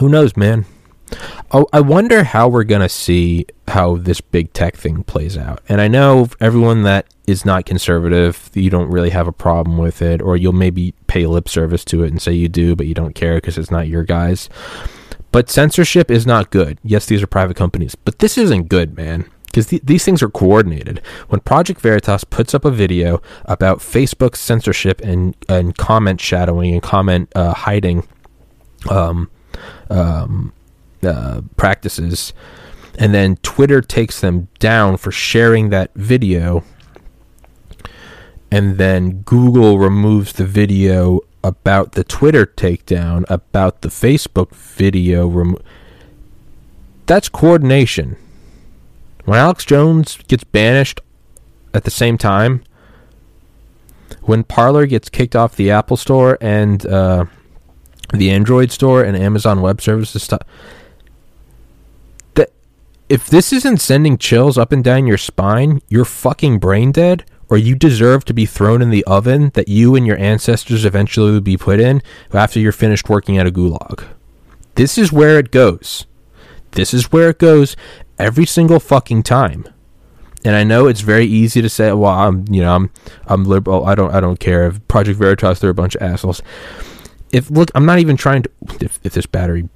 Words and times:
Who 0.00 0.08
knows, 0.08 0.34
man? 0.34 0.64
Oh, 1.52 1.66
I 1.74 1.82
wonder 1.82 2.24
how 2.24 2.48
we're 2.48 2.64
gonna 2.64 2.88
see 2.88 3.44
how 3.68 3.98
this 3.98 4.22
big 4.22 4.50
tech 4.54 4.74
thing 4.74 5.02
plays 5.02 5.36
out. 5.36 5.60
And 5.68 5.78
I 5.78 5.88
know 5.88 6.28
everyone 6.40 6.84
that 6.84 7.12
is 7.26 7.44
not 7.44 7.66
conservative, 7.66 8.50
you 8.54 8.70
don't 8.70 8.90
really 8.90 9.10
have 9.10 9.28
a 9.28 9.32
problem 9.32 9.76
with 9.76 10.00
it, 10.00 10.22
or 10.22 10.38
you'll 10.38 10.54
maybe 10.54 10.94
pay 11.06 11.26
lip 11.26 11.50
service 11.50 11.84
to 11.84 12.02
it 12.02 12.10
and 12.10 12.22
say 12.22 12.32
you 12.32 12.48
do, 12.48 12.74
but 12.74 12.86
you 12.86 12.94
don't 12.94 13.14
care 13.14 13.34
because 13.34 13.58
it's 13.58 13.70
not 13.70 13.88
your 13.88 14.02
guys. 14.02 14.48
But 15.32 15.50
censorship 15.50 16.10
is 16.10 16.26
not 16.26 16.50
good. 16.50 16.78
Yes, 16.82 17.04
these 17.04 17.22
are 17.22 17.26
private 17.26 17.58
companies, 17.58 17.94
but 17.94 18.20
this 18.20 18.38
isn't 18.38 18.70
good, 18.70 18.96
man. 18.96 19.30
Because 19.44 19.66
th- 19.66 19.82
these 19.84 20.06
things 20.06 20.22
are 20.22 20.30
coordinated. 20.30 21.02
When 21.28 21.42
Project 21.42 21.78
Veritas 21.78 22.24
puts 22.24 22.54
up 22.54 22.64
a 22.64 22.70
video 22.70 23.20
about 23.44 23.80
Facebook 23.80 24.34
censorship 24.34 25.02
and, 25.02 25.36
and 25.46 25.76
comment 25.76 26.22
shadowing 26.22 26.72
and 26.72 26.82
comment 26.82 27.30
uh, 27.34 27.52
hiding 27.52 28.08
um, 28.88 29.28
um, 29.88 30.52
uh, 31.02 31.42
practices, 31.56 32.32
and 32.98 33.14
then 33.14 33.36
Twitter 33.36 33.80
takes 33.80 34.20
them 34.20 34.48
down 34.58 34.96
for 34.96 35.10
sharing 35.10 35.70
that 35.70 35.90
video, 35.94 36.64
and 38.50 38.78
then 38.78 39.22
Google 39.22 39.78
removes 39.78 40.32
the 40.32 40.46
video 40.46 41.20
about 41.42 41.92
the 41.92 42.04
Twitter 42.04 42.46
takedown, 42.46 43.24
about 43.28 43.80
the 43.80 43.88
Facebook 43.88 44.50
video. 44.54 45.56
That's 47.06 47.28
coordination. 47.28 48.16
When 49.24 49.38
Alex 49.38 49.64
Jones 49.64 50.18
gets 50.28 50.44
banished 50.44 51.00
at 51.72 51.84
the 51.84 51.90
same 51.90 52.18
time, 52.18 52.62
when 54.22 54.44
Parler 54.44 54.86
gets 54.86 55.08
kicked 55.08 55.36
off 55.36 55.56
the 55.56 55.70
Apple 55.70 55.96
Store 55.96 56.36
and 56.40 56.84
uh, 56.86 57.24
the 58.12 58.30
Android 58.30 58.70
Store 58.72 59.02
and 59.02 59.16
Amazon 59.16 59.60
Web 59.60 59.80
Services 59.80 60.22
stuff, 60.22 60.42
that 62.34 62.50
if 63.08 63.26
this 63.28 63.52
isn't 63.52 63.78
sending 63.78 64.18
chills 64.18 64.58
up 64.58 64.72
and 64.72 64.82
down 64.82 65.06
your 65.06 65.18
spine, 65.18 65.80
you're 65.88 66.04
fucking 66.04 66.58
brain 66.58 66.92
dead, 66.92 67.24
or 67.48 67.56
you 67.58 67.74
deserve 67.74 68.24
to 68.24 68.34
be 68.34 68.46
thrown 68.46 68.80
in 68.80 68.90
the 68.90 69.04
oven 69.04 69.50
that 69.54 69.68
you 69.68 69.96
and 69.96 70.06
your 70.06 70.18
ancestors 70.18 70.84
eventually 70.84 71.32
will 71.32 71.40
be 71.40 71.56
put 71.56 71.80
in 71.80 72.00
after 72.32 72.60
you're 72.60 72.72
finished 72.72 73.08
working 73.08 73.38
at 73.38 73.46
a 73.46 73.50
gulag. 73.50 74.06
This 74.76 74.96
is 74.96 75.12
where 75.12 75.38
it 75.38 75.50
goes. 75.50 76.06
This 76.72 76.94
is 76.94 77.10
where 77.10 77.30
it 77.30 77.38
goes 77.38 77.76
every 78.18 78.46
single 78.46 78.78
fucking 78.78 79.24
time. 79.24 79.66
And 80.44 80.54
I 80.54 80.64
know 80.64 80.86
it's 80.86 81.02
very 81.02 81.26
easy 81.26 81.60
to 81.60 81.68
say, 81.68 81.92
"Well, 81.92 82.12
I'm, 82.12 82.46
you 82.48 82.62
know, 82.62 82.74
I'm, 82.74 82.90
I'm 83.26 83.44
liberal. 83.44 83.84
I 83.84 83.94
don't, 83.94 84.14
I 84.14 84.20
don't 84.20 84.40
care." 84.40 84.72
Project 84.88 85.18
Veritas, 85.18 85.58
they're 85.58 85.70
a 85.70 85.74
bunch 85.74 85.96
of 85.96 86.02
assholes. 86.02 86.40
If 87.32 87.50
look, 87.50 87.70
I'm 87.74 87.86
not 87.86 87.98
even 87.98 88.16
trying 88.16 88.42
to. 88.42 88.50
If, 88.80 89.00
if 89.04 89.12
this 89.12 89.26
battery 89.26 89.68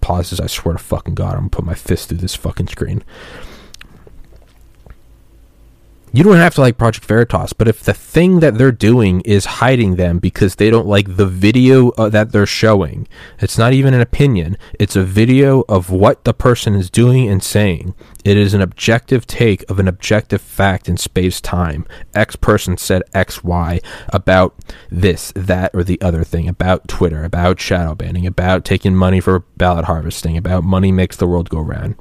pauses, 0.00 0.40
I 0.40 0.46
swear 0.46 0.74
to 0.74 0.78
fucking 0.78 1.14
God, 1.14 1.34
I'm 1.34 1.40
gonna 1.40 1.50
put 1.50 1.64
my 1.64 1.74
fist 1.74 2.08
through 2.08 2.18
this 2.18 2.34
fucking 2.34 2.68
screen. 2.68 3.02
You 6.14 6.22
don't 6.22 6.36
have 6.36 6.54
to 6.54 6.60
like 6.60 6.78
Project 6.78 7.06
Veritas, 7.06 7.52
but 7.52 7.66
if 7.66 7.82
the 7.82 7.92
thing 7.92 8.38
that 8.38 8.56
they're 8.56 8.70
doing 8.70 9.20
is 9.22 9.46
hiding 9.58 9.96
them 9.96 10.20
because 10.20 10.54
they 10.54 10.70
don't 10.70 10.86
like 10.86 11.16
the 11.16 11.26
video 11.26 11.90
uh, 11.90 12.08
that 12.10 12.30
they're 12.30 12.46
showing, 12.46 13.08
it's 13.40 13.58
not 13.58 13.72
even 13.72 13.94
an 13.94 14.00
opinion. 14.00 14.56
It's 14.78 14.94
a 14.94 15.02
video 15.02 15.64
of 15.68 15.90
what 15.90 16.22
the 16.22 16.32
person 16.32 16.76
is 16.76 16.88
doing 16.88 17.28
and 17.28 17.42
saying. 17.42 17.96
It 18.24 18.36
is 18.36 18.54
an 18.54 18.60
objective 18.60 19.26
take 19.26 19.68
of 19.68 19.80
an 19.80 19.88
objective 19.88 20.40
fact 20.40 20.88
in 20.88 20.98
space 20.98 21.40
time. 21.40 21.84
X 22.14 22.36
person 22.36 22.76
said 22.76 23.02
X, 23.12 23.42
Y 23.42 23.80
about 24.10 24.54
this, 24.92 25.32
that, 25.34 25.72
or 25.74 25.82
the 25.82 26.00
other 26.00 26.22
thing, 26.22 26.48
about 26.48 26.86
Twitter, 26.86 27.24
about 27.24 27.58
shadow 27.58 27.96
banning, 27.96 28.24
about 28.24 28.64
taking 28.64 28.94
money 28.94 29.18
for 29.18 29.40
ballot 29.56 29.86
harvesting, 29.86 30.36
about 30.36 30.62
money 30.62 30.92
makes 30.92 31.16
the 31.16 31.26
world 31.26 31.50
go 31.50 31.58
round. 31.58 31.96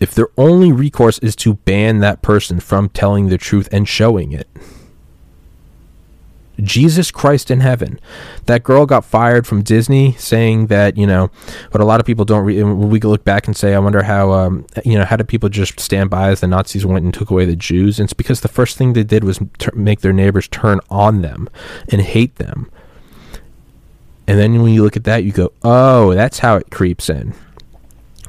If 0.00 0.14
their 0.14 0.28
only 0.36 0.72
recourse 0.72 1.18
is 1.20 1.36
to 1.36 1.54
ban 1.54 2.00
that 2.00 2.22
person 2.22 2.60
from 2.60 2.88
telling 2.88 3.28
the 3.28 3.38
truth 3.38 3.68
and 3.72 3.88
showing 3.88 4.32
it. 4.32 4.48
Jesus 6.62 7.10
Christ 7.10 7.50
in 7.50 7.60
heaven. 7.60 8.00
That 8.46 8.62
girl 8.62 8.86
got 8.86 9.04
fired 9.04 9.46
from 9.46 9.62
Disney 9.62 10.12
saying 10.12 10.68
that, 10.68 10.96
you 10.96 11.06
know, 11.06 11.30
what 11.70 11.80
a 11.80 11.84
lot 11.84 12.00
of 12.00 12.06
people 12.06 12.24
don't 12.24 12.44
re- 12.44 12.62
we 12.62 13.00
could 13.00 13.08
look 13.08 13.24
back 13.24 13.46
and 13.46 13.56
say, 13.56 13.74
I 13.74 13.78
wonder 13.78 14.02
how, 14.02 14.32
um, 14.32 14.66
you 14.84 14.96
know, 14.98 15.04
how 15.04 15.16
did 15.16 15.28
people 15.28 15.48
just 15.48 15.78
stand 15.78 16.10
by 16.10 16.30
as 16.30 16.40
the 16.40 16.46
Nazis 16.46 16.86
went 16.86 17.04
and 17.04 17.12
took 17.12 17.30
away 17.30 17.44
the 17.44 17.56
Jews? 17.56 17.98
And 17.98 18.06
it's 18.06 18.14
because 18.14 18.40
the 18.40 18.48
first 18.48 18.76
thing 18.76 18.92
they 18.92 19.04
did 19.04 19.24
was 19.24 19.38
make 19.74 20.00
their 20.00 20.12
neighbors 20.12 20.48
turn 20.48 20.80
on 20.90 21.22
them 21.22 21.48
and 21.90 22.00
hate 22.00 22.36
them. 22.36 22.70
And 24.26 24.38
then 24.38 24.62
when 24.62 24.72
you 24.72 24.82
look 24.82 24.96
at 24.96 25.04
that, 25.04 25.24
you 25.24 25.32
go, 25.32 25.52
oh, 25.62 26.14
that's 26.14 26.40
how 26.40 26.56
it 26.56 26.70
creeps 26.70 27.08
in. 27.08 27.34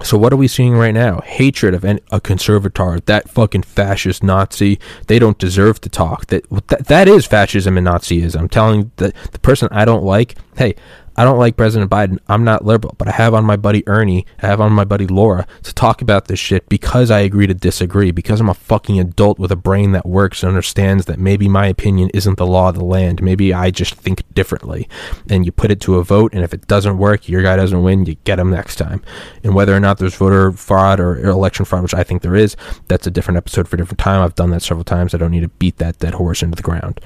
So 0.03 0.17
what 0.17 0.31
are 0.31 0.37
we 0.37 0.47
seeing 0.47 0.75
right 0.75 0.93
now? 0.93 1.21
Hatred 1.21 1.73
of 1.73 1.83
a 1.83 2.21
conservator, 2.21 2.99
that 3.01 3.29
fucking 3.29 3.63
fascist 3.63 4.23
Nazi. 4.23 4.79
They 5.07 5.19
don't 5.19 5.37
deserve 5.37 5.81
to 5.81 5.89
talk. 5.89 6.27
That 6.27 6.45
that, 6.67 6.87
that 6.87 7.07
is 7.07 7.25
fascism 7.25 7.77
and 7.77 7.87
Nazism. 7.87 8.35
I'm 8.37 8.49
telling 8.49 8.91
the 8.97 9.13
the 9.31 9.39
person 9.39 9.69
I 9.71 9.85
don't 9.85 10.03
like. 10.03 10.35
Hey, 10.55 10.75
I 11.17 11.23
don't 11.23 11.39
like 11.39 11.57
President 11.57 11.89
Biden. 11.89 12.19
I'm 12.27 12.43
not 12.43 12.63
liberal, 12.63 12.95
but 12.97 13.07
I 13.07 13.11
have 13.11 13.33
on 13.33 13.43
my 13.43 13.55
buddy 13.55 13.83
Ernie, 13.87 14.25
I 14.41 14.47
have 14.47 14.61
on 14.61 14.71
my 14.71 14.83
buddy 14.83 15.07
Laura 15.07 15.47
to 15.63 15.73
talk 15.73 16.01
about 16.01 16.27
this 16.27 16.39
shit 16.39 16.69
because 16.69 17.09
I 17.09 17.21
agree 17.21 17.47
to 17.47 17.55
disagree, 17.55 18.11
because 18.11 18.39
I'm 18.39 18.49
a 18.49 18.53
fucking 18.53 18.99
adult 18.99 19.39
with 19.39 19.51
a 19.51 19.55
brain 19.55 19.93
that 19.93 20.05
works 20.05 20.43
and 20.43 20.49
understands 20.49 21.05
that 21.05 21.17
maybe 21.19 21.49
my 21.49 21.65
opinion 21.65 22.11
isn't 22.13 22.37
the 22.37 22.45
law 22.45 22.69
of 22.69 22.75
the 22.75 22.85
land. 22.85 23.23
Maybe 23.23 23.53
I 23.53 23.71
just 23.71 23.95
think 23.95 24.21
differently. 24.33 24.87
And 25.29 25.45
you 25.45 25.51
put 25.51 25.71
it 25.71 25.81
to 25.81 25.95
a 25.95 26.03
vote, 26.03 26.33
and 26.33 26.43
if 26.43 26.53
it 26.53 26.67
doesn't 26.67 26.99
work, 26.99 27.27
your 27.27 27.41
guy 27.41 27.55
doesn't 27.55 27.81
win, 27.81 28.05
you 28.05 28.15
get 28.23 28.39
him 28.39 28.51
next 28.51 28.75
time. 28.75 29.01
And 29.43 29.55
whether 29.55 29.75
or 29.75 29.79
not 29.79 29.97
there's 29.97 30.15
voter 30.15 30.51
fraud 30.51 30.99
or 30.99 31.17
election 31.25 31.65
fraud, 31.65 31.81
which 31.81 31.93
I 31.95 32.03
think 32.03 32.21
there 32.21 32.35
is, 32.35 32.55
that's 32.87 33.07
a 33.07 33.11
different 33.11 33.37
episode 33.37 33.67
for 33.67 33.75
a 33.75 33.79
different 33.79 33.99
time. 33.99 34.21
I've 34.21 34.35
done 34.35 34.51
that 34.51 34.61
several 34.61 34.83
times. 34.83 35.15
I 35.15 35.17
don't 35.17 35.31
need 35.31 35.41
to 35.41 35.49
beat 35.49 35.77
that 35.77 35.97
dead 35.97 36.13
horse 36.13 36.43
into 36.43 36.55
the 36.55 36.61
ground. 36.61 37.01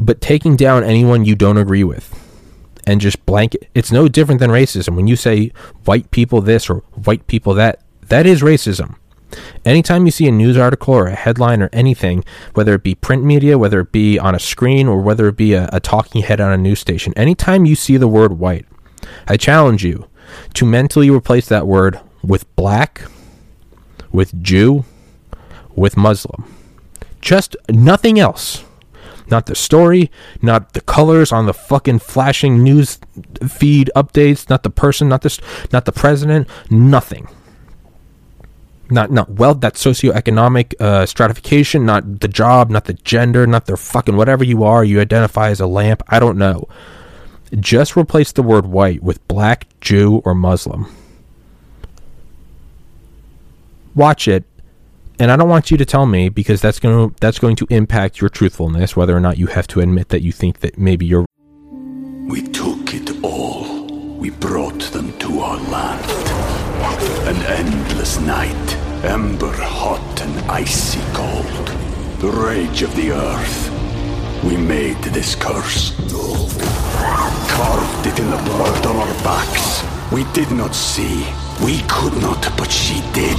But 0.00 0.20
taking 0.20 0.56
down 0.56 0.82
anyone 0.82 1.24
you 1.24 1.34
don't 1.34 1.58
agree 1.58 1.84
with 1.84 2.18
and 2.86 3.00
just 3.00 3.24
blanket 3.26 3.68
it's 3.74 3.92
no 3.92 4.08
different 4.08 4.40
than 4.40 4.50
racism. 4.50 4.96
When 4.96 5.06
you 5.06 5.16
say 5.16 5.52
white 5.84 6.10
people 6.10 6.40
this 6.40 6.70
or 6.70 6.76
white 7.04 7.26
people 7.26 7.54
that 7.54 7.82
that 8.02 8.26
is 8.26 8.42
racism. 8.42 8.96
Anytime 9.64 10.06
you 10.06 10.10
see 10.10 10.26
a 10.26 10.32
news 10.32 10.56
article 10.56 10.94
or 10.94 11.06
a 11.06 11.14
headline 11.14 11.62
or 11.62 11.70
anything 11.72 12.24
whether 12.54 12.74
it 12.74 12.82
be 12.82 12.94
print 12.96 13.22
media 13.22 13.58
whether 13.58 13.80
it 13.80 13.92
be 13.92 14.18
on 14.18 14.34
a 14.34 14.40
screen 14.40 14.88
or 14.88 15.00
whether 15.00 15.28
it 15.28 15.36
be 15.36 15.52
a, 15.52 15.68
a 15.72 15.78
talking 15.78 16.22
head 16.22 16.40
on 16.40 16.52
a 16.52 16.56
news 16.56 16.80
station 16.80 17.12
anytime 17.16 17.64
you 17.64 17.76
see 17.76 17.96
the 17.96 18.08
word 18.08 18.40
white 18.40 18.66
i 19.28 19.36
challenge 19.36 19.84
you 19.84 20.08
to 20.52 20.66
mentally 20.66 21.08
replace 21.10 21.46
that 21.46 21.64
word 21.64 22.00
with 22.24 22.44
black 22.56 23.02
with 24.10 24.42
jew 24.42 24.84
with 25.76 25.96
muslim. 25.96 26.52
Just 27.20 27.54
nothing 27.68 28.18
else 28.18 28.64
not 29.30 29.46
the 29.46 29.54
story, 29.54 30.10
not 30.42 30.72
the 30.72 30.80
colors 30.80 31.32
on 31.32 31.46
the 31.46 31.54
fucking 31.54 32.00
flashing 32.00 32.62
news 32.62 32.98
feed 33.48 33.90
updates, 33.94 34.50
not 34.50 34.62
the 34.62 34.70
person, 34.70 35.08
not 35.08 35.22
this, 35.22 35.40
not 35.72 35.84
the 35.84 35.92
president, 35.92 36.48
nothing. 36.70 37.28
Not 38.92 39.12
not 39.12 39.30
well 39.30 39.54
that 39.54 39.74
socioeconomic 39.74 40.74
uh, 40.80 41.06
stratification, 41.06 41.86
not 41.86 42.20
the 42.20 42.28
job, 42.28 42.70
not 42.70 42.86
the 42.86 42.94
gender, 42.94 43.46
not 43.46 43.66
their 43.66 43.76
fucking 43.76 44.16
whatever 44.16 44.42
you 44.42 44.64
are, 44.64 44.84
you 44.84 45.00
identify 45.00 45.50
as 45.50 45.60
a 45.60 45.66
lamp. 45.66 46.02
I 46.08 46.18
don't 46.18 46.36
know. 46.36 46.68
Just 47.58 47.96
replace 47.96 48.32
the 48.32 48.42
word 48.42 48.66
white 48.66 49.02
with 49.02 49.26
black, 49.28 49.66
Jew, 49.80 50.22
or 50.24 50.34
Muslim. 50.34 50.86
Watch 53.94 54.26
it 54.28 54.44
and 55.20 55.30
I 55.30 55.36
don't 55.36 55.50
want 55.50 55.70
you 55.70 55.76
to 55.76 55.84
tell 55.84 56.06
me 56.06 56.30
because 56.30 56.60
that's 56.62 56.80
going 56.80 57.10
to 57.10 57.14
that's 57.20 57.38
going 57.38 57.54
to 57.56 57.66
impact 57.68 58.20
your 58.20 58.30
truthfulness 58.30 58.96
whether 58.96 59.14
or 59.14 59.20
not 59.20 59.36
you 59.36 59.46
have 59.48 59.66
to 59.68 59.80
admit 59.80 60.08
that 60.08 60.22
you 60.22 60.32
think 60.32 60.60
that 60.60 60.78
maybe 60.78 61.04
you're 61.04 61.26
we 62.30 62.42
took 62.42 62.94
it 62.94 63.24
all. 63.24 63.86
We 64.16 64.30
brought 64.30 64.80
them 64.92 65.18
to 65.18 65.40
our 65.40 65.58
land. 65.68 66.08
An 67.26 67.36
endless 67.58 68.20
night, 68.20 68.76
ember 69.04 69.52
hot 69.52 70.20
and 70.22 70.50
icy 70.50 71.00
cold. 71.12 71.66
The 72.20 72.30
rage 72.30 72.82
of 72.82 72.94
the 72.94 73.10
earth. 73.10 74.44
We 74.44 74.56
made 74.56 75.02
this 75.02 75.34
curse. 75.34 75.92
Carved 77.50 78.06
it 78.06 78.18
in 78.20 78.30
the 78.30 78.42
blood 78.44 78.86
on 78.86 78.96
our 78.96 79.14
backs. 79.24 79.82
We 80.12 80.22
did 80.32 80.52
not 80.52 80.74
see. 80.74 81.26
We 81.64 81.82
could 81.88 82.16
not, 82.22 82.42
but 82.56 82.70
she 82.70 83.00
did. 83.12 83.38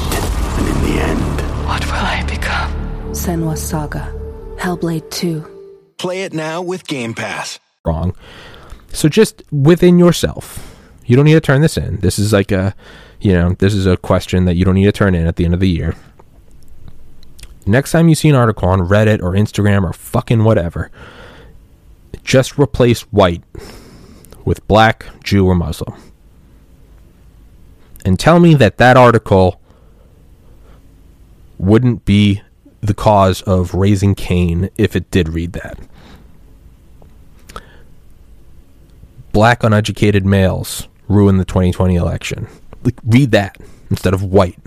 And 0.58 0.68
in 0.68 0.82
the 0.84 1.02
end, 1.02 1.51
What 1.72 1.86
will 1.86 1.94
I 1.94 2.22
become? 2.28 2.70
Senua 3.14 3.58
Saga. 3.58 4.14
Hellblade 4.58 5.10
2. 5.10 5.94
Play 5.98 6.24
it 6.24 6.34
now 6.34 6.62
with 6.62 6.86
Game 6.86 7.14
Pass. 7.14 7.62
wrong. 7.86 8.14
So 8.92 9.08
just 9.08 9.42
within 9.54 9.98
yourself, 9.98 10.78
you 11.06 11.16
don't 11.16 11.24
need 11.24 11.36
to 11.36 11.40
turn 11.40 11.62
this 11.62 11.78
in. 11.78 12.02
This 12.02 12.20
is 12.20 12.34
like 12.34 12.52
a, 12.52 12.76
you 13.22 13.32
know, 13.32 13.54
this 13.54 13.74
is 13.74 13.86
a 13.86 13.96
question 13.96 14.44
that 14.44 14.56
you 14.56 14.66
don't 14.66 14.76
need 14.76 14.84
to 14.84 14.92
turn 14.92 15.16
in 15.16 15.26
at 15.26 15.38
the 15.38 15.46
end 15.46 15.54
of 15.54 15.62
the 15.62 15.70
year. 15.70 15.96
Next 17.66 17.94
time 17.94 18.10
you 18.10 18.16
see 18.16 18.28
an 18.28 18.36
article 18.36 18.68
on 18.68 18.82
Reddit 18.82 19.22
or 19.24 19.32
Instagram 19.32 19.84
or 19.86 19.94
fucking 19.94 20.44
whatever, 20.44 20.92
just 22.22 22.60
replace 22.60 23.04
white 23.14 23.44
with 24.44 24.68
black, 24.68 25.06
Jew, 25.24 25.48
or 25.48 25.56
Muslim. 25.56 25.94
And 28.04 28.20
tell 28.20 28.42
me 28.42 28.56
that 28.56 28.76
that 28.76 28.98
article 28.98 29.61
wouldn't 31.62 32.06
be 32.06 32.42
the 32.82 32.94
cause 32.94 33.42
of 33.44 33.74
raising 33.74 34.16
Cain 34.16 34.70
if 34.78 34.96
it 34.96 35.10
did 35.12 35.30
read 35.30 35.54
that. 35.54 35.78
black 39.32 39.64
uneducated 39.64 40.26
males 40.26 40.88
ruin 41.08 41.38
the 41.38 41.46
2020 41.46 41.96
election. 41.96 42.48
Like, 42.84 43.00
read 43.06 43.32
that 43.32 43.58
instead 43.90 44.14
of 44.14 44.24
white. 44.24 44.58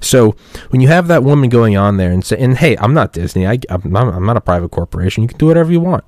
So 0.00 0.36
when 0.70 0.80
you 0.80 0.88
have 0.88 1.08
that 1.08 1.22
woman 1.22 1.48
going 1.48 1.76
on 1.76 1.96
there 1.96 2.12
and 2.12 2.24
say, 2.24 2.36
and 2.38 2.56
hey, 2.56 2.76
I'm 2.78 2.94
not 2.94 3.12
Disney. 3.12 3.46
I, 3.46 3.58
I'm, 3.70 3.90
not, 3.90 4.14
I'm 4.14 4.26
not 4.26 4.36
a 4.36 4.40
private 4.40 4.70
corporation. 4.70 5.22
You 5.22 5.28
can 5.28 5.38
do 5.38 5.46
whatever 5.46 5.72
you 5.72 5.80
want. 5.80 6.04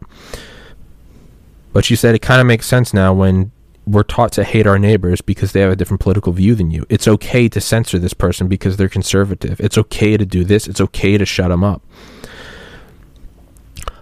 But 1.72 1.84
she 1.84 1.96
said 1.96 2.14
it 2.14 2.20
kind 2.20 2.40
of 2.40 2.46
makes 2.46 2.66
sense 2.66 2.92
now 2.92 3.12
when 3.12 3.50
we're 3.90 4.02
taught 4.02 4.32
to 4.32 4.44
hate 4.44 4.66
our 4.66 4.78
neighbors 4.78 5.20
because 5.20 5.52
they 5.52 5.60
have 5.60 5.72
a 5.72 5.76
different 5.76 6.00
political 6.00 6.32
view 6.32 6.54
than 6.54 6.70
you. 6.70 6.86
It's 6.88 7.08
okay 7.08 7.48
to 7.48 7.60
censor 7.60 7.98
this 7.98 8.14
person 8.14 8.48
because 8.48 8.76
they're 8.76 8.88
conservative. 8.88 9.60
It's 9.60 9.78
okay 9.78 10.16
to 10.16 10.26
do 10.26 10.44
this. 10.44 10.66
It's 10.66 10.80
okay 10.80 11.18
to 11.18 11.26
shut 11.26 11.48
them 11.48 11.64
up 11.64 11.82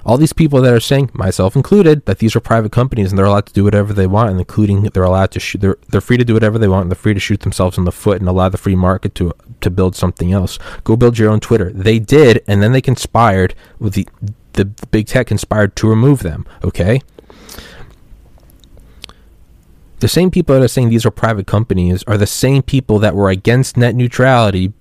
all 0.07 0.17
these 0.17 0.33
people 0.33 0.63
that 0.63 0.73
are 0.73 0.79
saying, 0.79 1.11
myself 1.15 1.57
included, 1.57 2.07
that 2.07 2.21
these 2.21 2.37
are 2.37 2.41
private 2.41 2.71
companies 2.71 3.11
and 3.11 3.19
they're 3.19 3.27
allowed 3.27 3.47
to 3.47 3.53
do 3.53 3.65
whatever 3.65 3.93
they 3.93 4.07
want, 4.07 4.31
and 4.31 4.39
including 4.39 4.83
they're 4.83 5.03
allowed 5.03 5.33
to 5.33 5.41
shoot, 5.41 5.61
they're 5.61 5.77
they're 5.89 6.01
free 6.01 6.17
to 6.17 6.25
do 6.25 6.33
whatever 6.33 6.59
they 6.59 6.69
want, 6.69 6.83
and 6.83 6.91
they're 6.93 6.97
free 6.97 7.13
to 7.13 7.19
shoot 7.19 7.41
themselves 7.41 7.77
in 7.77 7.85
the 7.85 7.93
foot 7.93 8.21
and 8.21 8.29
allow 8.29 8.49
the 8.49 8.57
free 8.57 8.77
market 8.77 9.17
to 9.17 9.33
to 9.61 9.69
build 9.69 9.97
something 9.97 10.33
else. 10.33 10.61
Go 10.85 10.97
build 10.97 11.19
your 11.19 11.31
own 11.31 11.41
Twitter. 11.41 11.73
They 11.73 11.99
did, 11.99 12.45
and 12.47 12.63
then 12.63 12.71
they 12.71 12.81
conspired 12.81 13.57
with 13.81 13.95
the 13.95 14.09
the, 14.53 14.65
the 14.65 14.87
big 14.87 15.09
tech 15.09 15.27
conspired 15.27 15.75
to 15.77 15.89
remove 15.89 16.21
them. 16.21 16.47
Okay. 16.63 17.01
The 19.99 20.09
same 20.09 20.31
people 20.31 20.55
that 20.55 20.63
are 20.63 20.69
saying 20.69 20.91
these 20.91 21.07
are 21.07 21.11
private 21.11 21.47
companies 21.47 22.03
are 22.05 22.19
the 22.19 22.27
same 22.27 22.63
people 22.63 22.99
that 22.99 23.15
were 23.15 23.31
against 23.31 23.77
net 23.77 23.95
neutrality 23.95 24.73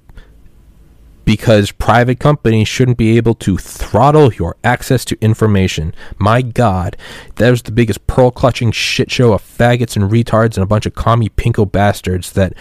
because 1.25 1.71
private 1.71 2.19
companies 2.19 2.67
shouldn't 2.67 2.97
be 2.97 3.17
able 3.17 3.33
to 3.33 3.57
throttle 3.57 4.31
your 4.33 4.55
access 4.63 5.03
to 5.05 5.17
information. 5.21 5.93
My 6.17 6.41
God, 6.41 6.95
that 7.35 7.49
was 7.49 7.63
the 7.63 7.71
biggest 7.71 8.05
pearl 8.07 8.31
clutching 8.31 8.71
shit 8.71 9.11
show 9.11 9.33
of 9.33 9.41
faggots 9.41 9.95
and 9.95 10.09
retards 10.09 10.55
and 10.55 10.63
a 10.63 10.67
bunch 10.67 10.85
of 10.85 10.93
commie 10.93 11.29
pinko 11.29 11.69
bastards 11.69 12.33
that 12.33 12.53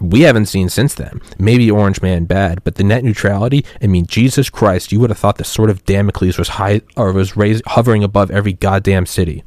we 0.00 0.20
haven't 0.20 0.46
seen 0.46 0.68
since 0.68 0.94
then. 0.94 1.20
Maybe 1.38 1.70
Orange 1.70 2.00
Man 2.00 2.24
bad, 2.24 2.62
but 2.64 2.76
the 2.76 2.84
net 2.84 3.04
neutrality, 3.04 3.64
I 3.82 3.88
mean, 3.88 4.06
Jesus 4.06 4.48
Christ, 4.48 4.92
you 4.92 5.00
would 5.00 5.10
have 5.10 5.18
thought 5.18 5.38
the 5.38 5.44
sword 5.44 5.70
of 5.70 5.84
Damocles 5.84 6.38
was 6.38 6.48
high 6.48 6.82
or 6.96 7.12
was 7.12 7.36
raised, 7.36 7.64
hovering 7.66 8.04
above 8.04 8.30
every 8.30 8.52
goddamn 8.52 9.06
city. 9.06 9.42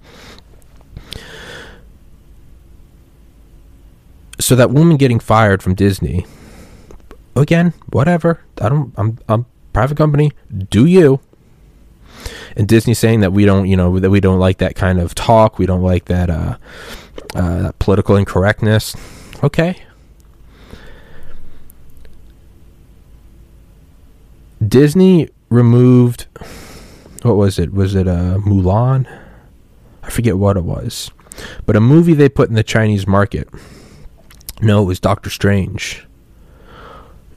So 4.45 4.55
that 4.57 4.69
woman 4.69 4.97
getting 4.97 5.19
fired 5.19 5.63
from 5.63 5.73
Disney 5.73 6.23
again, 7.35 7.73
whatever. 7.89 8.41
I 8.61 8.69
don't. 8.69 8.93
I'm. 8.95 9.17
I'm 9.27 9.47
private 9.73 9.97
company. 9.97 10.33
Do 10.69 10.85
you? 10.85 11.19
And 12.55 12.67
Disney 12.67 12.93
saying 12.93 13.21
that 13.21 13.33
we 13.33 13.43
don't, 13.43 13.67
you 13.67 13.75
know, 13.75 13.97
that 13.97 14.11
we 14.11 14.19
don't 14.19 14.37
like 14.37 14.59
that 14.59 14.75
kind 14.75 14.99
of 14.99 15.15
talk. 15.15 15.57
We 15.57 15.65
don't 15.65 15.81
like 15.81 16.05
that 16.05 16.29
uh, 16.29 16.57
uh, 17.33 17.71
political 17.79 18.17
incorrectness. 18.17 18.95
Okay. 19.43 19.81
Disney 24.65 25.29
removed. 25.49 26.27
What 27.23 27.35
was 27.35 27.57
it? 27.57 27.73
Was 27.73 27.95
it 27.95 28.07
uh, 28.07 28.37
Mulan? 28.45 29.07
I 30.03 30.11
forget 30.11 30.37
what 30.37 30.55
it 30.55 30.65
was, 30.65 31.09
but 31.65 31.75
a 31.75 31.81
movie 31.81 32.13
they 32.13 32.29
put 32.29 32.49
in 32.49 32.53
the 32.53 32.61
Chinese 32.61 33.07
market. 33.07 33.49
No, 34.61 34.83
it 34.83 34.85
was 34.85 34.99
Doctor 34.99 35.29
Strange 35.29 36.05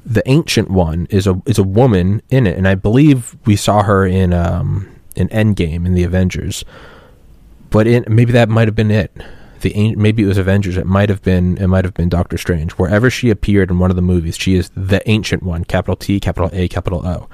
the 0.09 0.23
ancient 0.27 0.71
one 0.71 1.07
is 1.11 1.27
a 1.27 1.41
is 1.45 1.59
a 1.59 1.63
woman 1.63 2.23
in 2.31 2.47
it, 2.47 2.57
and 2.57 2.67
I 2.67 2.75
believe 2.75 3.37
we 3.45 3.57
saw 3.57 3.83
her 3.83 4.07
in 4.07 4.33
um 4.33 4.89
in 5.15 5.29
Endgame 5.29 5.85
in 5.85 5.95
the 5.95 6.03
Avengers. 6.03 6.65
But 7.71 7.87
in 7.87 8.05
maybe 8.09 8.33
that 8.33 8.49
might 8.49 8.67
have 8.67 8.75
been 8.75 8.91
it. 8.91 9.15
The 9.61 9.95
maybe 9.97 10.23
it 10.23 10.27
was 10.27 10.39
Avengers. 10.39 10.77
It 10.79 10.87
might 10.87 11.11
have 11.11 11.23
been 11.23 11.59
it 11.59 11.67
might 11.67 11.85
have 11.85 11.95
been 11.95 12.09
Doctor 12.09 12.39
Strange. 12.39 12.73
Wherever 12.73 13.11
she 13.11 13.29
appeared 13.29 13.71
in 13.71 13.79
one 13.79 13.91
of 13.91 13.97
the 13.97 14.03
movies, 14.03 14.39
she 14.39 14.55
is 14.55 14.71
the 14.75 15.07
ancient 15.09 15.43
one, 15.43 15.65
capital 15.65 15.97
T, 15.97 16.19
capital 16.21 16.49
A, 16.55 16.69
capital 16.69 17.07
O. 17.07 17.29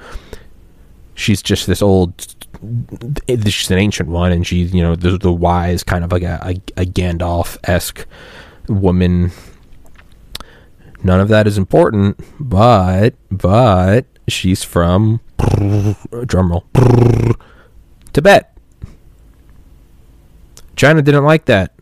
She's 1.13 1.41
just 1.41 1.67
this 1.67 1.81
old. 1.81 2.35
She's 3.29 3.71
an 3.71 3.77
ancient 3.77 4.09
one, 4.09 4.33
and 4.33 4.45
she's 4.45 4.73
you 4.73 4.83
know 4.83 4.95
the 4.95 5.17
the 5.17 5.31
wise 5.31 5.81
kind 5.83 6.03
of 6.03 6.11
like 6.11 6.23
a 6.23 6.39
a, 6.41 6.81
a 6.81 6.85
Gandalf 6.85 7.57
esque 7.63 8.05
woman 8.67 9.31
None 11.05 11.19
of 11.19 11.27
that 11.27 11.45
is 11.45 11.55
important, 11.55 12.19
but 12.39 13.13
but 13.29 14.07
she's 14.27 14.63
from 14.63 15.21
drumroll 15.37 16.63
Tibet. 18.11 18.57
China 20.75 21.03
didn't 21.03 21.23
like 21.23 21.45
that. 21.45 21.73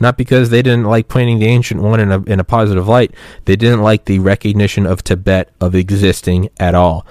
Not 0.00 0.16
because 0.16 0.48
they 0.48 0.62
didn't 0.62 0.84
like 0.84 1.06
painting 1.06 1.38
the 1.38 1.44
ancient 1.44 1.82
one 1.82 2.00
in 2.00 2.10
a 2.10 2.22
in 2.22 2.40
a 2.40 2.44
positive 2.44 2.88
light. 2.88 3.12
They 3.44 3.56
didn't 3.56 3.82
like 3.82 4.06
the 4.06 4.20
recognition 4.20 4.86
of 4.86 5.04
Tibet 5.04 5.50
of 5.60 5.74
existing 5.74 6.48
at 6.58 6.74
all. 6.74 7.06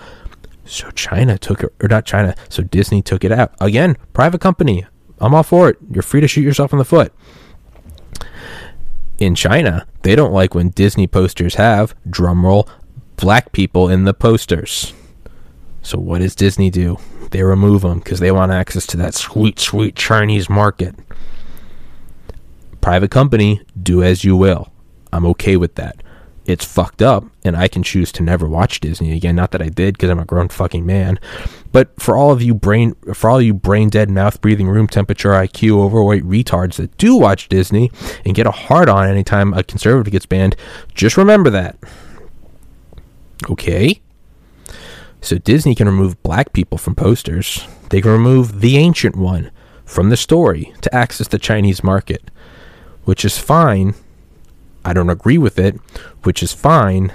So 0.65 0.89
China 0.91 1.37
took 1.37 1.61
it, 1.61 1.71
or 1.79 1.87
not 1.87 2.05
China. 2.05 2.33
So 2.49 2.63
Disney 2.63 3.03
took 3.03 3.23
it 3.23 3.31
out 3.31 3.53
again. 3.61 3.97
Private 4.13 4.41
company. 4.41 4.87
I'm 5.19 5.35
all 5.35 5.43
for 5.43 5.69
it. 5.69 5.77
You're 5.91 6.01
free 6.01 6.21
to 6.21 6.27
shoot 6.27 6.41
yourself 6.41 6.73
in 6.73 6.79
the 6.79 6.85
foot 6.85 7.13
in 9.17 9.35
China, 9.35 9.87
they 10.01 10.15
don't 10.15 10.33
like 10.33 10.53
when 10.53 10.69
Disney 10.69 11.07
posters 11.07 11.55
have, 11.55 11.95
drumroll, 12.07 12.67
black 13.15 13.51
people 13.51 13.89
in 13.89 14.03
the 14.03 14.13
posters. 14.13 14.93
So 15.81 15.97
what 15.99 16.19
does 16.19 16.35
Disney 16.35 16.69
do? 16.69 16.97
They 17.31 17.43
remove 17.43 17.81
them 17.81 17.99
because 17.99 18.19
they 18.19 18.31
want 18.31 18.51
access 18.51 18.85
to 18.87 18.97
that 18.97 19.13
sweet, 19.13 19.59
sweet 19.59 19.95
Chinese 19.95 20.49
market. 20.49 20.95
Private 22.81 23.11
company, 23.11 23.61
do 23.81 24.03
as 24.03 24.23
you 24.23 24.35
will. 24.35 24.71
I'm 25.11 25.25
okay 25.25 25.57
with 25.57 25.75
that 25.75 26.01
it's 26.45 26.65
fucked 26.65 27.01
up 27.01 27.25
and 27.43 27.55
I 27.55 27.67
can 27.67 27.83
choose 27.83 28.11
to 28.13 28.23
never 28.23 28.47
watch 28.47 28.79
Disney 28.79 29.13
again. 29.13 29.35
Not 29.35 29.51
that 29.51 29.61
I 29.61 29.69
did 29.69 29.95
because 29.95 30.09
I'm 30.09 30.19
a 30.19 30.25
grown 30.25 30.49
fucking 30.49 30.85
man. 30.85 31.19
But 31.71 31.99
for 31.99 32.15
all 32.15 32.31
of 32.31 32.41
you 32.41 32.53
brain 32.53 32.95
for 33.13 33.29
all 33.29 33.41
you 33.41 33.53
brain 33.53 33.89
dead 33.89 34.09
mouth 34.09 34.39
breathing 34.41 34.67
room 34.67 34.87
temperature 34.87 35.31
IQ 35.31 35.71
overweight 35.79 36.23
retards 36.23 36.75
that 36.75 36.95
do 36.97 37.15
watch 37.15 37.49
Disney 37.49 37.91
and 38.23 38.35
get 38.35 38.47
a 38.47 38.51
hard 38.51 38.89
on 38.89 39.07
anytime 39.07 39.53
a 39.53 39.63
conservative 39.63 40.11
gets 40.11 40.25
banned, 40.25 40.55
just 40.93 41.17
remember 41.17 41.49
that. 41.49 41.77
Okay? 43.49 44.01
So 45.21 45.37
Disney 45.39 45.73
can 45.73 45.87
remove 45.87 46.21
black 46.21 46.53
people 46.53 46.77
from 46.77 46.93
posters. 46.93 47.67
They 47.89 48.01
can 48.01 48.11
remove 48.11 48.61
the 48.61 48.77
ancient 48.77 49.15
one 49.15 49.51
from 49.83 50.09
the 50.09 50.17
story 50.17 50.73
to 50.81 50.93
access 50.93 51.27
the 51.27 51.39
Chinese 51.39 51.83
market, 51.83 52.29
which 53.05 53.25
is 53.25 53.37
fine 53.37 53.95
I 54.85 54.93
don't 54.93 55.09
agree 55.09 55.37
with 55.39 55.57
it, 55.59 55.75
which 56.23 56.43
is 56.43 56.53
fine, 56.53 57.11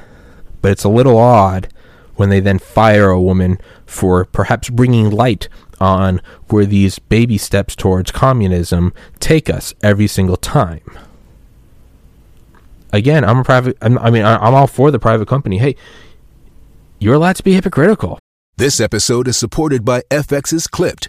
but 0.61 0.73
it's 0.73 0.85
a 0.85 0.89
little 0.89 1.17
odd 1.17 1.73
when 2.17 2.29
they 2.29 2.41
then 2.41 2.59
fire 2.59 3.09
a 3.09 3.21
woman 3.21 3.59
for 3.87 4.27
perhaps 4.27 4.69
bringing 4.69 5.09
light 5.09 5.49
on 5.81 6.21
where 6.49 6.67
these 6.67 6.99
baby 6.99 7.39
steps 7.39 7.75
towards 7.75 8.11
communism 8.11 8.93
take 9.21 9.49
us 9.49 9.73
every 9.83 10.07
single 10.07 10.37
time. 10.37 10.83
Again, 12.93 13.25
I'm 13.25 13.39
a 13.39 13.45
private. 13.45 13.79
I'm, 13.81 13.97
I 13.99 14.11
mean, 14.11 14.25
I'm 14.25 14.53
all 14.53 14.67
for 14.67 14.91
the 14.91 14.99
private 14.99 15.29
company. 15.29 15.59
Hey, 15.59 15.77
you're 16.99 17.15
allowed 17.15 17.37
to 17.37 17.43
be 17.45 17.55
hypocritical. 17.55 18.19
This 18.57 18.81
episode 18.81 19.29
is 19.29 19.37
supported 19.37 19.85
by 19.85 20.03
FX's 20.11 20.67
Clipped, 20.67 21.09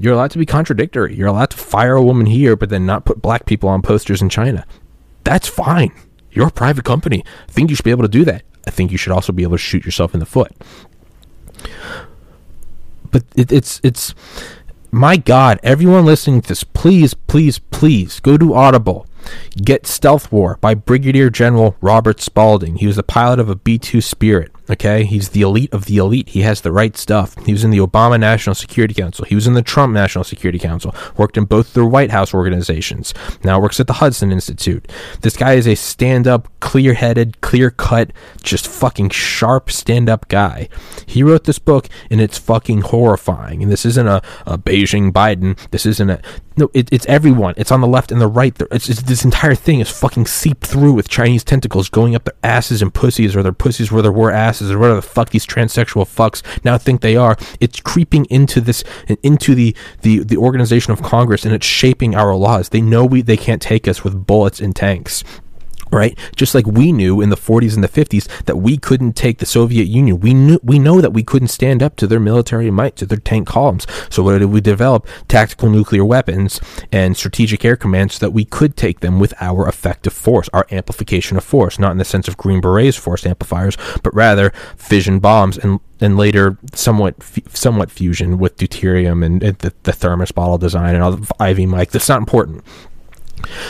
You're 0.00 0.14
allowed 0.14 0.30
to 0.32 0.38
be 0.38 0.46
contradictory. 0.46 1.14
You're 1.14 1.28
allowed 1.28 1.50
to 1.50 1.56
fire 1.56 1.96
a 1.96 2.02
woman 2.02 2.26
here, 2.26 2.56
but 2.56 2.70
then 2.70 2.86
not 2.86 3.04
put 3.04 3.22
black 3.22 3.46
people 3.46 3.68
on 3.68 3.82
posters 3.82 4.22
in 4.22 4.28
China. 4.28 4.66
That's 5.24 5.48
fine. 5.48 5.92
You're 6.30 6.48
a 6.48 6.52
private 6.52 6.84
company. 6.84 7.24
I 7.48 7.52
think 7.52 7.70
you 7.70 7.76
should 7.76 7.84
be 7.84 7.90
able 7.90 8.04
to 8.04 8.08
do 8.08 8.24
that. 8.24 8.42
I 8.66 8.70
think 8.70 8.92
you 8.92 8.98
should 8.98 9.12
also 9.12 9.32
be 9.32 9.42
able 9.42 9.54
to 9.54 9.58
shoot 9.58 9.84
yourself 9.84 10.14
in 10.14 10.20
the 10.20 10.26
foot. 10.26 10.52
But 13.10 13.24
it, 13.34 13.50
it's 13.50 13.80
it's 13.82 14.14
my 14.90 15.16
God, 15.16 15.60
everyone 15.62 16.04
listening 16.04 16.40
to 16.42 16.48
this, 16.48 16.64
please, 16.64 17.12
please, 17.12 17.58
please 17.58 18.20
go 18.20 18.38
to 18.38 18.54
Audible. 18.54 19.06
Get 19.62 19.86
Stealth 19.86 20.32
War 20.32 20.56
by 20.60 20.74
Brigadier 20.74 21.28
General 21.28 21.76
Robert 21.80 22.20
Spalding. 22.20 22.76
He 22.76 22.86
was 22.86 22.96
the 22.96 23.02
pilot 23.02 23.38
of 23.38 23.50
a 23.50 23.56
B 23.56 23.78
2 23.78 24.00
Spirit. 24.00 24.50
Okay, 24.70 25.04
he's 25.04 25.30
the 25.30 25.40
elite 25.40 25.72
of 25.72 25.86
the 25.86 25.96
elite. 25.96 26.28
He 26.30 26.42
has 26.42 26.60
the 26.60 26.72
right 26.72 26.96
stuff. 26.96 27.34
He 27.46 27.52
was 27.52 27.64
in 27.64 27.70
the 27.70 27.78
Obama 27.78 28.20
National 28.20 28.54
Security 28.54 28.92
Council. 28.92 29.24
He 29.24 29.34
was 29.34 29.46
in 29.46 29.54
the 29.54 29.62
Trump 29.62 29.94
National 29.94 30.24
Security 30.24 30.58
Council. 30.58 30.94
Worked 31.16 31.38
in 31.38 31.46
both 31.46 31.72
the 31.72 31.86
White 31.86 32.10
House 32.10 32.34
organizations. 32.34 33.14
Now 33.42 33.60
works 33.60 33.80
at 33.80 33.86
the 33.86 33.94
Hudson 33.94 34.30
Institute. 34.30 34.90
This 35.22 35.36
guy 35.36 35.54
is 35.54 35.66
a 35.66 35.74
stand-up, 35.74 36.48
clear-headed, 36.60 37.40
clear-cut, 37.40 38.12
just 38.42 38.66
fucking 38.66 39.10
sharp 39.10 39.70
stand-up 39.70 40.28
guy. 40.28 40.68
He 41.06 41.22
wrote 41.22 41.44
this 41.44 41.58
book, 41.58 41.88
and 42.10 42.20
it's 42.20 42.36
fucking 42.36 42.82
horrifying. 42.82 43.62
And 43.62 43.72
this 43.72 43.86
isn't 43.86 44.06
a, 44.06 44.20
a 44.44 44.58
Beijing 44.58 45.12
Biden. 45.12 45.56
This 45.70 45.86
isn't 45.86 46.10
a 46.10 46.20
no. 46.58 46.70
It, 46.74 46.88
it's 46.92 47.06
everyone. 47.06 47.54
It's 47.56 47.70
on 47.70 47.80
the 47.80 47.86
left 47.86 48.10
and 48.10 48.20
the 48.20 48.26
right. 48.26 48.54
It's, 48.72 48.88
it's, 48.88 49.02
this 49.02 49.24
entire 49.24 49.54
thing 49.54 49.78
is 49.78 49.88
fucking 49.88 50.26
seeped 50.26 50.66
through 50.66 50.92
with 50.92 51.08
Chinese 51.08 51.44
tentacles 51.44 51.88
going 51.88 52.16
up 52.16 52.24
their 52.24 52.34
asses 52.42 52.82
and 52.82 52.92
pussies, 52.92 53.36
or 53.36 53.44
their 53.44 53.52
pussies 53.52 53.92
where 53.92 54.02
there 54.02 54.10
were 54.10 54.32
asses 54.32 54.57
or 54.62 54.78
whatever 54.78 54.96
the 54.96 55.02
fuck 55.02 55.30
these 55.30 55.46
transsexual 55.46 56.04
fucks 56.04 56.42
now 56.64 56.78
think 56.78 57.00
they 57.00 57.16
are. 57.16 57.36
It's 57.60 57.80
creeping 57.80 58.26
into 58.26 58.60
this 58.60 58.84
into 59.22 59.54
the 59.54 59.76
the 60.02 60.20
the 60.20 60.36
organization 60.36 60.92
of 60.92 61.02
Congress 61.02 61.44
and 61.44 61.54
it's 61.54 61.66
shaping 61.66 62.14
our 62.14 62.34
laws. 62.34 62.70
They 62.70 62.80
know 62.80 63.04
we 63.04 63.22
they 63.22 63.36
can't 63.36 63.62
take 63.62 63.88
us 63.88 64.04
with 64.04 64.26
bullets 64.26 64.60
and 64.60 64.74
tanks 64.74 65.24
right 65.92 66.18
just 66.36 66.54
like 66.54 66.66
we 66.66 66.92
knew 66.92 67.20
in 67.20 67.30
the 67.30 67.36
40s 67.36 67.74
and 67.74 67.84
the 67.84 67.88
50s 67.88 68.26
that 68.44 68.56
we 68.56 68.76
couldn't 68.76 69.14
take 69.14 69.38
the 69.38 69.46
soviet 69.46 69.84
union 69.84 70.20
we 70.20 70.34
knew 70.34 70.58
we 70.62 70.78
know 70.78 71.00
that 71.00 71.12
we 71.12 71.22
couldn't 71.22 71.48
stand 71.48 71.82
up 71.82 71.96
to 71.96 72.06
their 72.06 72.20
military 72.20 72.70
might 72.70 72.96
to 72.96 73.06
their 73.06 73.18
tank 73.18 73.46
columns 73.46 73.86
so 74.10 74.22
what 74.22 74.38
did 74.38 74.46
we 74.46 74.60
develop 74.60 75.06
tactical 75.28 75.70
nuclear 75.70 76.04
weapons 76.04 76.60
and 76.92 77.16
strategic 77.16 77.64
air 77.64 77.76
command 77.76 78.12
so 78.12 78.24
that 78.24 78.32
we 78.32 78.44
could 78.44 78.76
take 78.76 79.00
them 79.00 79.18
with 79.18 79.34
our 79.40 79.68
effective 79.68 80.12
force 80.12 80.48
our 80.52 80.66
amplification 80.70 81.36
of 81.36 81.44
force 81.44 81.78
not 81.78 81.92
in 81.92 81.98
the 81.98 82.04
sense 82.04 82.28
of 82.28 82.36
green 82.36 82.60
berets 82.60 82.96
force 82.96 83.26
amplifiers 83.26 83.76
but 84.02 84.14
rather 84.14 84.50
fission 84.76 85.18
bombs 85.18 85.58
and 85.58 85.80
and 86.00 86.16
later 86.16 86.56
somewhat 86.74 87.16
somewhat 87.48 87.90
fusion 87.90 88.38
with 88.38 88.56
deuterium 88.56 89.24
and, 89.24 89.42
and 89.42 89.58
the, 89.58 89.74
the 89.82 89.92
thermos 89.92 90.30
bottle 90.30 90.58
design 90.58 90.94
and 90.94 91.02
all 91.02 91.12
the 91.12 91.34
Ivy 91.40 91.66
Mike. 91.66 91.90
That's 91.90 92.08
not 92.08 92.18
important. 92.18 92.64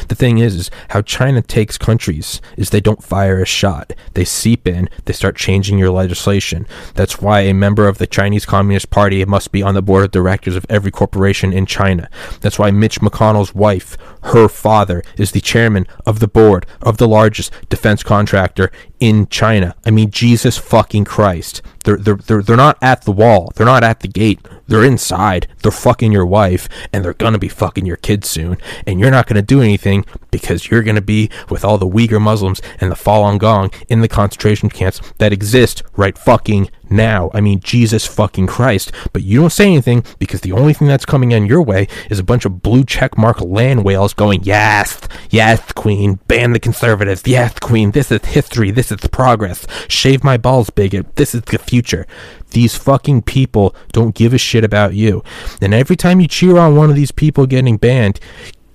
The 0.08 0.14
thing 0.14 0.38
is, 0.38 0.54
is 0.54 0.70
how 0.90 1.02
China 1.02 1.42
takes 1.42 1.78
countries 1.78 2.40
is 2.56 2.70
they 2.70 2.80
don't 2.80 3.02
fire 3.02 3.40
a 3.40 3.46
shot. 3.46 3.92
They 4.14 4.24
seep 4.24 4.66
in, 4.66 4.88
they 5.04 5.12
start 5.12 5.36
changing 5.36 5.78
your 5.78 5.90
legislation. 5.90 6.66
That's 6.94 7.20
why 7.20 7.40
a 7.40 7.54
member 7.54 7.88
of 7.88 7.98
the 7.98 8.06
Chinese 8.06 8.46
Communist 8.46 8.90
Party 8.90 9.24
must 9.24 9.52
be 9.52 9.62
on 9.62 9.74
the 9.74 9.82
board 9.82 10.04
of 10.04 10.10
directors 10.10 10.56
of 10.56 10.66
every 10.68 10.90
corporation 10.90 11.52
in 11.52 11.66
China. 11.66 12.08
That's 12.40 12.58
why 12.58 12.70
Mitch 12.70 13.00
McConnell's 13.00 13.54
wife, 13.54 13.96
her 14.28 14.48
father, 14.48 15.02
is 15.16 15.32
the 15.32 15.40
chairman 15.40 15.86
of 16.06 16.20
the 16.20 16.28
board 16.28 16.66
of 16.82 16.98
the 16.98 17.08
largest 17.08 17.52
defense 17.68 18.02
contractor 18.02 18.70
in 19.00 19.26
China. 19.28 19.74
I 19.84 19.90
mean, 19.90 20.10
Jesus 20.10 20.58
fucking 20.58 21.04
Christ. 21.04 21.62
They're, 21.84 21.96
they're, 21.96 22.16
they're, 22.16 22.42
they're 22.42 22.56
not 22.56 22.78
at 22.82 23.02
the 23.02 23.12
wall. 23.12 23.52
They're 23.54 23.66
not 23.66 23.84
at 23.84 24.00
the 24.00 24.08
gate. 24.08 24.40
They're 24.66 24.84
inside. 24.84 25.48
They're 25.62 25.72
fucking 25.72 26.12
your 26.12 26.26
wife, 26.26 26.68
and 26.92 27.04
they're 27.04 27.14
gonna 27.14 27.38
be 27.38 27.48
fucking 27.48 27.86
your 27.86 27.96
kids 27.96 28.28
soon. 28.28 28.58
And 28.86 29.00
you're 29.00 29.10
not 29.10 29.26
gonna 29.26 29.42
do 29.42 29.62
anything 29.62 30.04
because 30.30 30.70
you're 30.70 30.82
gonna 30.82 31.00
be 31.00 31.30
with 31.48 31.64
all 31.64 31.78
the 31.78 31.88
Uyghur 31.88 32.20
Muslims 32.20 32.60
and 32.80 32.90
the 32.90 32.96
Falun 32.96 33.38
Gong 33.38 33.70
in 33.88 34.02
the 34.02 34.08
concentration 34.08 34.68
camps 34.68 35.00
that 35.18 35.32
exist 35.32 35.82
right 35.96 36.18
fucking 36.18 36.70
now. 36.90 37.30
I 37.34 37.40
mean, 37.40 37.60
Jesus 37.60 38.06
fucking 38.06 38.46
Christ. 38.46 38.92
But 39.12 39.22
you 39.22 39.40
don't 39.40 39.50
say 39.50 39.66
anything 39.66 40.04
because 40.18 40.40
the 40.40 40.52
only 40.52 40.72
thing 40.72 40.88
that's 40.88 41.04
coming 41.04 41.32
in 41.32 41.46
your 41.46 41.62
way 41.62 41.88
is 42.10 42.18
a 42.18 42.24
bunch 42.24 42.44
of 42.44 42.62
blue 42.62 42.84
checkmark 42.84 43.46
land 43.46 43.84
whales 43.84 44.14
going, 44.14 44.42
yes, 44.42 45.00
yes, 45.30 45.72
Queen, 45.72 46.18
ban 46.28 46.52
the 46.52 46.60
conservatives, 46.60 47.22
yes, 47.26 47.58
Queen, 47.58 47.92
this 47.92 48.10
is 48.10 48.24
history, 48.24 48.70
this 48.70 48.90
is 48.92 48.98
progress, 49.08 49.66
shave 49.88 50.24
my 50.24 50.36
balls, 50.36 50.70
bigot, 50.70 51.16
this 51.16 51.34
is 51.34 51.42
the 51.42 51.58
future. 51.58 52.06
These 52.50 52.76
fucking 52.76 53.22
people 53.22 53.74
don't 53.92 54.14
give 54.14 54.32
a 54.32 54.38
shit 54.38 54.64
about 54.64 54.94
you. 54.94 55.22
And 55.60 55.74
every 55.74 55.96
time 55.96 56.20
you 56.20 56.28
cheer 56.28 56.58
on 56.58 56.76
one 56.76 56.90
of 56.90 56.96
these 56.96 57.12
people 57.12 57.46
getting 57.46 57.76
banned, 57.76 58.20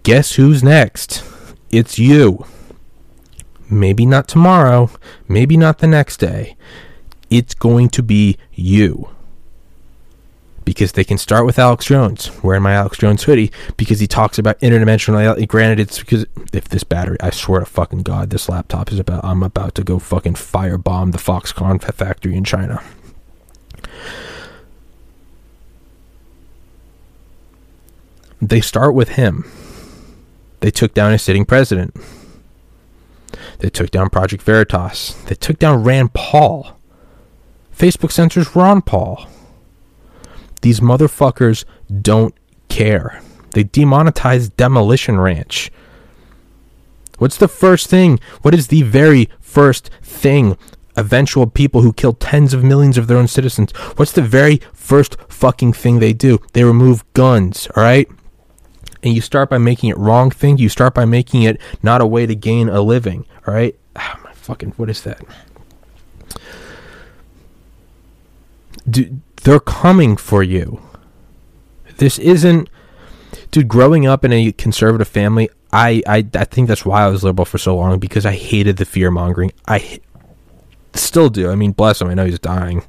guess 0.03 0.33
who's 0.33 0.63
next? 0.63 1.23
It's 1.71 1.97
you. 1.97 2.45
Maybe 3.69 4.05
not 4.05 4.27
tomorrow, 4.27 4.91
maybe 5.27 5.57
not 5.57 5.79
the 5.79 5.87
next 5.87 6.17
day 6.17 6.55
it's 7.33 7.55
going 7.55 7.89
to 7.89 8.03
be 8.03 8.37
you. 8.53 9.09
Because 10.63 10.93
they 10.93 11.03
can 11.03 11.17
start 11.17 11.45
with 11.45 11.59
Alex 11.59 11.85
Jones, 11.85 12.31
wearing 12.41 12.63
my 12.63 12.73
Alex 12.73 12.97
Jones 12.99 13.23
hoodie, 13.23 13.51
because 13.75 13.99
he 13.99 14.07
talks 14.07 14.37
about 14.37 14.59
interdimensional. 14.59 15.47
Granted, 15.47 15.79
it's 15.81 15.99
because 15.99 16.25
if 16.53 16.69
this 16.69 16.85
battery, 16.85 17.17
I 17.19 17.31
swear 17.31 17.59
to 17.59 17.65
fucking 17.65 18.03
God, 18.03 18.29
this 18.29 18.47
laptop 18.47 18.91
is 18.91 18.99
about, 18.99 19.25
I'm 19.25 19.43
about 19.43 19.75
to 19.75 19.83
go 19.83 19.99
fucking 19.99 20.35
firebomb 20.35 21.11
the 21.11 21.17
Foxconn 21.17 21.81
factory 21.81 22.35
in 22.35 22.45
China. 22.45 22.81
They 28.41 28.61
start 28.61 28.93
with 28.93 29.09
him. 29.09 29.45
They 30.59 30.71
took 30.71 30.93
down 30.93 31.11
a 31.13 31.19
sitting 31.19 31.45
president. 31.45 31.95
They 33.59 33.69
took 33.69 33.91
down 33.91 34.09
Project 34.09 34.43
Veritas. 34.43 35.13
They 35.25 35.35
took 35.35 35.59
down 35.59 35.83
Rand 35.83 36.13
Paul. 36.13 36.79
Facebook 37.75 38.11
censors 38.11 38.55
Ron 38.55 38.81
Paul. 38.81 39.27
These 40.61 40.79
motherfuckers 40.79 41.65
don't 42.01 42.33
care. 42.69 43.21
They 43.51 43.63
demonetized 43.63 44.55
Demolition 44.57 45.19
Ranch. 45.19 45.71
What's 47.17 47.37
the 47.37 47.47
first 47.47 47.87
thing? 47.87 48.19
What 48.41 48.53
is 48.53 48.67
the 48.67 48.81
very 48.81 49.29
first 49.39 49.89
thing? 50.01 50.57
Eventual 50.95 51.47
people 51.47 51.81
who 51.81 51.93
kill 51.93 52.13
tens 52.13 52.53
of 52.53 52.63
millions 52.63 52.97
of 52.97 53.07
their 53.07 53.17
own 53.17 53.27
citizens. 53.27 53.71
What's 53.95 54.11
the 54.11 54.21
very 54.21 54.61
first 54.73 55.17
fucking 55.27 55.73
thing 55.73 55.99
they 55.99 56.13
do? 56.13 56.39
They 56.53 56.63
remove 56.63 57.03
guns, 57.13 57.67
alright? 57.75 58.09
And 59.01 59.13
you 59.13 59.21
start 59.21 59.49
by 59.49 59.57
making 59.57 59.89
it 59.89 59.97
wrong 59.97 60.31
thing. 60.31 60.57
You 60.57 60.69
start 60.69 60.93
by 60.93 61.05
making 61.05 61.43
it 61.43 61.59
not 61.81 62.01
a 62.01 62.05
way 62.05 62.25
to 62.25 62.35
gain 62.35 62.69
a 62.69 62.81
living, 62.81 63.25
alright? 63.47 63.75
Ah, 63.95 64.19
my 64.23 64.31
fucking, 64.33 64.71
what 64.77 64.89
is 64.89 65.01
that? 65.03 65.21
Dude, 68.89 69.21
they're 69.43 69.59
coming 69.59 70.17
for 70.17 70.43
you. 70.43 70.81
This 71.97 72.17
isn't, 72.19 72.69
dude. 73.51 73.67
Growing 73.67 74.07
up 74.07 74.25
in 74.25 74.33
a 74.33 74.51
conservative 74.51 75.07
family, 75.07 75.49
I, 75.71 76.01
I, 76.07 76.25
I 76.33 76.45
think 76.45 76.67
that's 76.67 76.85
why 76.85 77.03
I 77.03 77.07
was 77.07 77.23
liberal 77.23 77.45
for 77.45 77.57
so 77.57 77.75
long 77.75 77.99
because 77.99 78.25
I 78.25 78.33
hated 78.33 78.77
the 78.77 78.85
fear 78.85 79.11
mongering. 79.11 79.51
I 79.67 79.99
still 80.93 81.29
do. 81.29 81.49
I 81.49 81.55
mean, 81.55 81.71
bless 81.71 82.01
him. 82.01 82.09
I 82.09 82.13
know 82.13 82.25
he's 82.25 82.39
dying, 82.39 82.83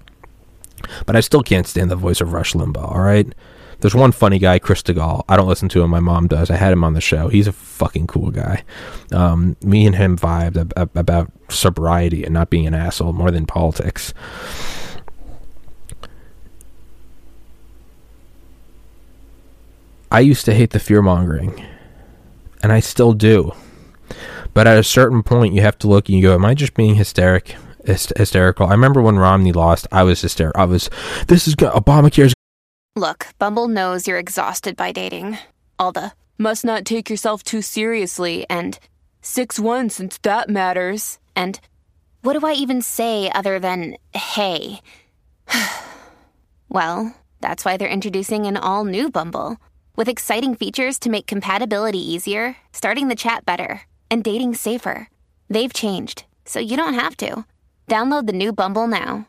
but 1.07 1.17
I 1.17 1.21
still 1.21 1.43
can't 1.43 1.67
stand 1.67 1.91
the 1.91 1.97
voice 1.97 2.21
of 2.21 2.33
Rush 2.33 2.53
Limbaugh. 2.53 2.91
All 2.91 3.01
right. 3.01 3.33
There's 3.81 3.95
one 3.95 4.13
funny 4.13 4.39
guy, 4.39 4.59
Chris 4.59 4.83
DeGaulle. 4.83 5.25
I 5.29 5.37
don't 5.37 5.49
listen 5.49 5.69
to 5.71 5.83
him. 5.83 5.91
My 5.91 6.01
mom 6.01 6.27
does. 6.27 6.51
I 6.51 6.57
had 6.57 6.73
him 6.73 6.85
on 6.85 6.95
the 6.95 7.03
show. 7.03 7.29
He's 7.29 7.47
a 7.47 7.53
fucking 7.53 8.07
cool 8.07 8.31
guy. 8.31 8.65
Um, 9.13 9.57
me 9.63 9.87
and 9.87 9.95
him 9.95 10.17
vibed 10.17 10.73
ab- 10.77 10.97
about 10.97 11.31
sobriety 11.51 12.25
and 12.25 12.33
not 12.33 12.49
being 12.49 12.67
an 12.67 12.73
asshole 12.73 13.13
more 13.13 13.31
than 13.31 13.45
politics. 13.45 14.15
I 20.15 20.21
used 20.21 20.45
to 20.45 20.55
hate 20.55 20.71
the 20.71 20.79
fear 20.79 21.03
mongering, 21.03 21.67
and 22.63 22.71
I 22.71 22.79
still 22.79 23.15
do. 23.15 23.51
But 24.53 24.69
at 24.69 24.79
a 24.79 24.85
certain 24.85 25.25
point, 25.25 25.55
you 25.55 25.63
have 25.63 25.77
to 25.81 25.89
look 25.89 26.09
and 26.09 26.17
you 26.17 26.23
go, 26.23 26.35
"Am 26.35 26.45
I 26.45 26.55
just 26.55 26.75
being 26.75 26.95
hysteric?" 26.95 27.57
hysterical. 27.85 28.69
I 28.69 28.71
remember 28.71 29.03
when 29.03 29.19
Romney 29.19 29.51
lost, 29.51 29.89
I 29.91 30.05
was 30.05 30.21
hysterical. 30.21 30.63
I 30.63 30.67
was, 30.67 30.89
"This 31.27 31.49
is 31.49 31.57
Obamacare's." 31.57 32.33
Look, 32.95 33.27
Bumble 33.41 33.67
knows 33.67 34.07
you're 34.07 34.21
exhausted 34.21 34.77
by 34.77 34.93
dating. 34.93 35.39
All 35.81 35.91
the 35.91 36.13
must 36.39 36.65
not 36.65 36.85
take 36.85 37.11
yourself 37.11 37.43
too 37.43 37.61
seriously, 37.61 38.47
and 38.49 38.79
six 39.21 39.59
one 39.59 39.91
since 39.91 40.19
that 40.19 40.49
matters, 40.49 41.19
and 41.35 41.59
What 42.23 42.39
do 42.39 42.47
I 42.47 42.53
even 42.53 42.83
say 42.83 43.33
other 43.35 43.59
than 43.59 43.97
hey? 44.15 44.81
well, 46.69 47.17
that's 47.41 47.65
why 47.65 47.77
they're 47.77 47.89
introducing 47.89 48.47
an 48.47 48.57
all 48.57 48.85
new 48.85 49.11
Bumble 49.11 49.59
with 49.97 50.09
exciting 50.09 50.55
features 50.55 50.99
to 51.01 51.11
make 51.11 51.27
compatibility 51.27 51.99
easier, 51.99 52.57
starting 52.73 53.09
the 53.09 53.15
chat 53.15 53.45
better, 53.45 53.83
and 54.11 54.25
dating 54.25 54.55
safer. 54.55 55.09
They've 55.49 55.73
changed, 55.73 56.25
so 56.45 56.59
you 56.61 56.77
don't 56.77 56.95
have 56.95 57.17
to. 57.19 57.45
Download 57.89 58.27
the 58.27 58.33
new 58.33 58.53
Bumble 58.53 58.87
now. 58.87 59.29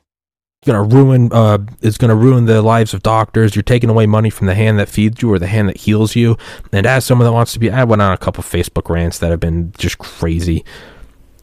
Gonna 0.66 0.84
ruin. 0.84 1.30
Uh, 1.32 1.60
it's 1.82 1.98
gonna 1.98 2.16
ruin 2.16 2.46
the 2.46 2.62
lives 2.64 2.94
of 2.94 3.04
doctors. 3.04 3.56
You're 3.56 3.64
taking 3.64 3.90
away 3.90 4.08
money 4.08 4.32
from 4.32 4.48
the 4.48 4.56
hand 4.56 4.80
that 4.80 4.90
feeds 4.90 5.22
you 5.22 5.32
or 5.32 5.38
the 5.38 5.48
hand 5.48 5.70
that 5.70 5.78
heals 5.78 6.16
you. 6.16 6.38
And 6.72 6.88
as 6.88 7.06
someone 7.06 7.26
that 7.26 7.34
wants 7.34 7.54
to 7.54 7.60
be, 7.60 7.70
I 7.70 7.84
went 7.84 8.02
on 8.02 8.12
a 8.12 8.18
couple 8.18 8.44
Facebook 8.44 8.90
rants 8.90 9.20
that 9.20 9.30
have 9.30 9.40
been 9.40 9.74
just 9.78 10.00
crazy. 10.00 10.66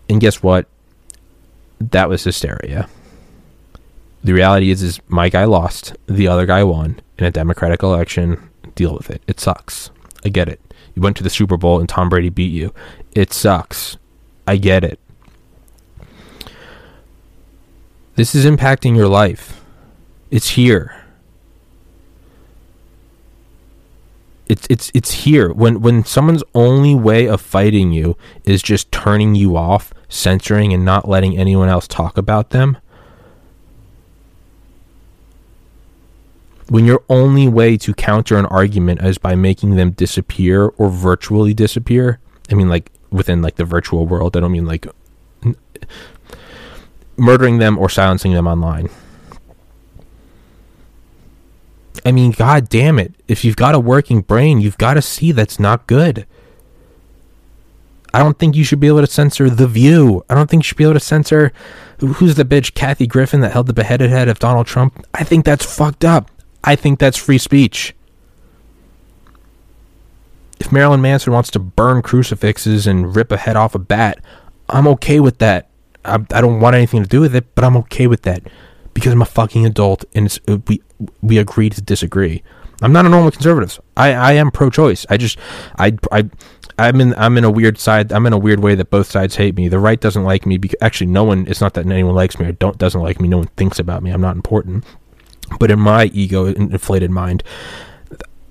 And 0.09 0.21
guess 0.21 0.43
what? 0.43 0.67
That 1.79 2.09
was 2.09 2.25
hysteria. 2.25 2.89
The 4.25 4.33
reality 4.33 4.71
is, 4.71 4.83
is 4.83 5.01
my 5.09 5.29
guy 5.29 5.45
lost. 5.45 5.95
The 6.07 6.29
other 6.29 6.47
guy 6.47 6.65
won 6.65 7.01
in 7.19 7.25
a 7.25 7.31
Democratic 7.31 7.83
election. 7.83 8.51
Deal 8.75 8.95
with 8.95 9.11
it. 9.11 9.23
It 9.27 9.41
sucks. 9.41 9.91
I 10.25 10.29
get 10.29 10.49
it. 10.49 10.61
You 10.95 11.03
went 11.03 11.17
to 11.19 11.23
the 11.23 11.31
Super 11.31 11.57
Bowl 11.57 11.81
and 11.81 11.89
Tom 11.89 12.09
Brady 12.09 12.29
beat 12.29 12.53
you. 12.53 12.73
It 13.15 13.33
sucks. 13.33 13.97
I 14.47 14.57
get 14.57 14.85
it. 14.85 14.99
This 18.15 18.35
is 18.35 18.45
impacting 18.45 18.95
your 18.95 19.09
life. 19.09 19.65
It's 20.31 20.51
here. 20.51 21.03
It's 24.47 24.67
it's 24.69 24.91
it's 24.93 25.13
here. 25.13 25.51
When 25.53 25.81
when 25.81 26.05
someone's 26.05 26.45
only 26.55 26.95
way 26.95 27.27
of 27.27 27.41
fighting 27.41 27.93
you 27.93 28.19
is 28.45 28.63
just 28.63 28.93
turning 28.93 29.35
you 29.35 29.57
off, 29.57 29.95
censoring 30.11 30.75
and 30.75 30.85
not 30.85 31.09
letting 31.09 31.39
anyone 31.39 31.71
else 31.71 31.89
talk 31.89 32.19
about 32.19 32.51
them. 32.51 32.77
When 36.73 36.87
your 36.87 37.03
only 37.11 37.49
way 37.49 37.77
to 37.77 37.93
counter 37.93 38.39
an 38.39 38.47
argument 38.47 39.03
is 39.03 39.19
by 39.19 39.35
making 39.35 39.77
them 39.77 39.91
disappear 39.91 40.69
or 40.79 40.89
virtually 40.89 41.53
disappear. 41.53 42.19
I 42.51 42.55
mean 42.55 42.71
like 42.71 42.91
within 43.11 43.43
like 43.43 43.57
the 43.57 43.67
virtual 43.67 44.07
world. 44.07 44.39
I 44.39 44.41
don't 44.41 44.53
mean 44.53 44.65
like 44.65 44.87
murdering 47.19 47.59
them 47.59 47.77
or 47.77 47.91
silencing 47.91 48.33
them 48.33 48.47
online. 48.47 48.89
I 52.07 52.11
mean, 52.11 52.31
god 52.31 52.71
damn 52.71 52.99
it. 52.99 53.13
If 53.29 53.45
you've 53.45 53.57
got 53.57 53.75
a 53.75 53.79
working 53.79 54.23
brain, 54.23 54.63
you've 54.63 54.79
got 54.79 54.95
to 54.95 55.03
see 55.03 55.31
that's 55.31 55.61
not 55.61 55.87
good. 55.87 56.27
I 58.15 58.21
don't 58.21 58.39
think 58.39 58.57
you 58.57 58.65
should 58.65 58.81
be 58.81 58.89
able 58.89 59.03
to 59.03 59.07
censor 59.07 59.51
The 59.51 59.67
View. 59.67 60.25
I 60.31 60.35
don't 60.35 60.49
think 60.49 60.61
you 60.63 60.69
should 60.69 60.79
be 60.79 60.85
able 60.85 60.95
to 60.95 61.01
censor 61.01 61.53
who's 61.99 62.35
the 62.35 62.47
bitch, 62.47 62.73
Kathy 62.73 63.07
Griffin, 63.07 63.43
that 63.43 63.53
held 63.53 63.67
the 63.67 63.75
beheaded 63.75 64.09
head 64.09 64.29
of 64.29 64.39
Donald 64.39 64.67
Trump. 64.67 65.07
I 65.13 65.23
think 65.23 65.45
that's 65.45 65.67
fucked 65.67 66.05
up. 66.05 66.31
I 66.65 66.77
think 66.77 66.99
that's 66.99 67.17
free 67.17 67.39
speech. 67.39 67.95
If 70.61 70.71
Marilyn 70.71 71.03
Manson 71.03 71.33
wants 71.33 71.51
to 71.53 71.59
burn 71.59 72.03
crucifixes 72.03 72.87
and 72.87 73.17
rip 73.17 73.33
a 73.33 73.37
head 73.37 73.57
off 73.57 73.75
a 73.75 73.81
bat, 73.81 74.23
I'm 74.69 74.87
okay 74.89 75.19
with 75.19 75.39
that. 75.39 75.69
I, 76.05 76.15
I 76.15 76.41
don't 76.41 76.61
want 76.61 76.77
anything 76.77 77.03
to 77.03 77.09
do 77.09 77.21
with 77.21 77.35
it, 77.35 77.55
but 77.55 77.65
I'm 77.65 77.77
okay 77.79 78.07
with 78.07 78.23
that 78.23 78.43
because 78.95 79.13
I'm 79.13 79.23
a 79.23 79.27
fucking 79.27 79.67
adult 79.67 80.05
and 80.15 80.39
uh, 80.49 80.59
we 80.69 80.83
we 81.21 81.39
agree 81.39 81.71
to 81.71 81.81
disagree. 81.81 82.43
I'm 82.81 82.93
not 82.93 83.07
a 83.07 83.09
normal 83.09 83.31
conservative. 83.31 83.81
I, 83.97 84.13
I 84.13 84.33
am 84.33 84.51
pro-choice. 84.51 85.07
I 85.09 85.17
just 85.17 85.39
I 85.79 85.97
I 86.11 86.29
I'm 86.79 87.01
in 87.01 87.15
I'm 87.17 87.39
in 87.39 87.45
a 87.45 87.51
weird 87.51 87.79
side. 87.79 88.13
I'm 88.13 88.27
in 88.27 88.33
a 88.33 88.39
weird 88.39 88.61
way 88.61 88.75
that 88.75 88.91
both 88.91 89.11
sides 89.11 89.37
hate 89.37 89.57
me. 89.57 89.69
The 89.69 89.79
right 89.79 90.01
doesn't 90.01 90.25
like 90.25 90.47
me 90.47 90.59
because 90.59 90.79
actually 90.81 91.09
no 91.09 91.25
one. 91.25 91.47
It's 91.47 91.61
not 91.61 91.75
that 91.75 91.87
anyone 91.87 92.15
likes 92.15 92.39
me 92.39 92.47
or 92.47 92.53
don't 92.53 92.79
doesn't 92.79 93.01
like 93.01 93.21
me. 93.21 93.29
No 93.29 93.39
one 93.39 93.49
thinks 93.57 93.79
about 93.79 94.03
me. 94.03 94.11
I'm 94.11 94.21
not 94.21 94.37
important. 94.37 94.85
But 95.59 95.71
in 95.71 95.81
my 95.81 96.07
ego 96.07 96.47
inflated 96.47 97.11
mind, 97.11 97.43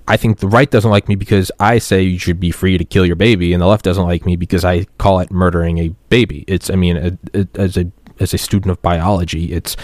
I 0.08 0.16
think 0.16 0.38
the 0.38 0.48
right 0.48 0.70
doesn't 0.70 0.90
like 0.90 1.08
me 1.08 1.14
because 1.14 1.52
I 1.60 1.78
say 1.78 2.02
you 2.02 2.18
should 2.18 2.40
be 2.40 2.50
free 2.50 2.76
to 2.76 2.84
kill 2.84 3.06
your 3.06 3.16
baby, 3.16 3.52
and 3.52 3.62
the 3.62 3.66
left 3.66 3.84
doesn't 3.84 4.04
like 4.04 4.26
me 4.26 4.36
because 4.36 4.64
I 4.64 4.84
call 4.98 5.20
it 5.20 5.30
murdering 5.30 5.78
a 5.78 5.88
baby. 6.08 6.44
It's, 6.48 6.70
I 6.70 6.74
mean, 6.74 6.96
a, 6.96 7.18
a, 7.38 7.48
as 7.54 7.76
a 7.76 7.90
as 8.20 8.34
a 8.34 8.38
student 8.38 8.70
of 8.70 8.82
biology, 8.82 9.52
it's 9.52 9.76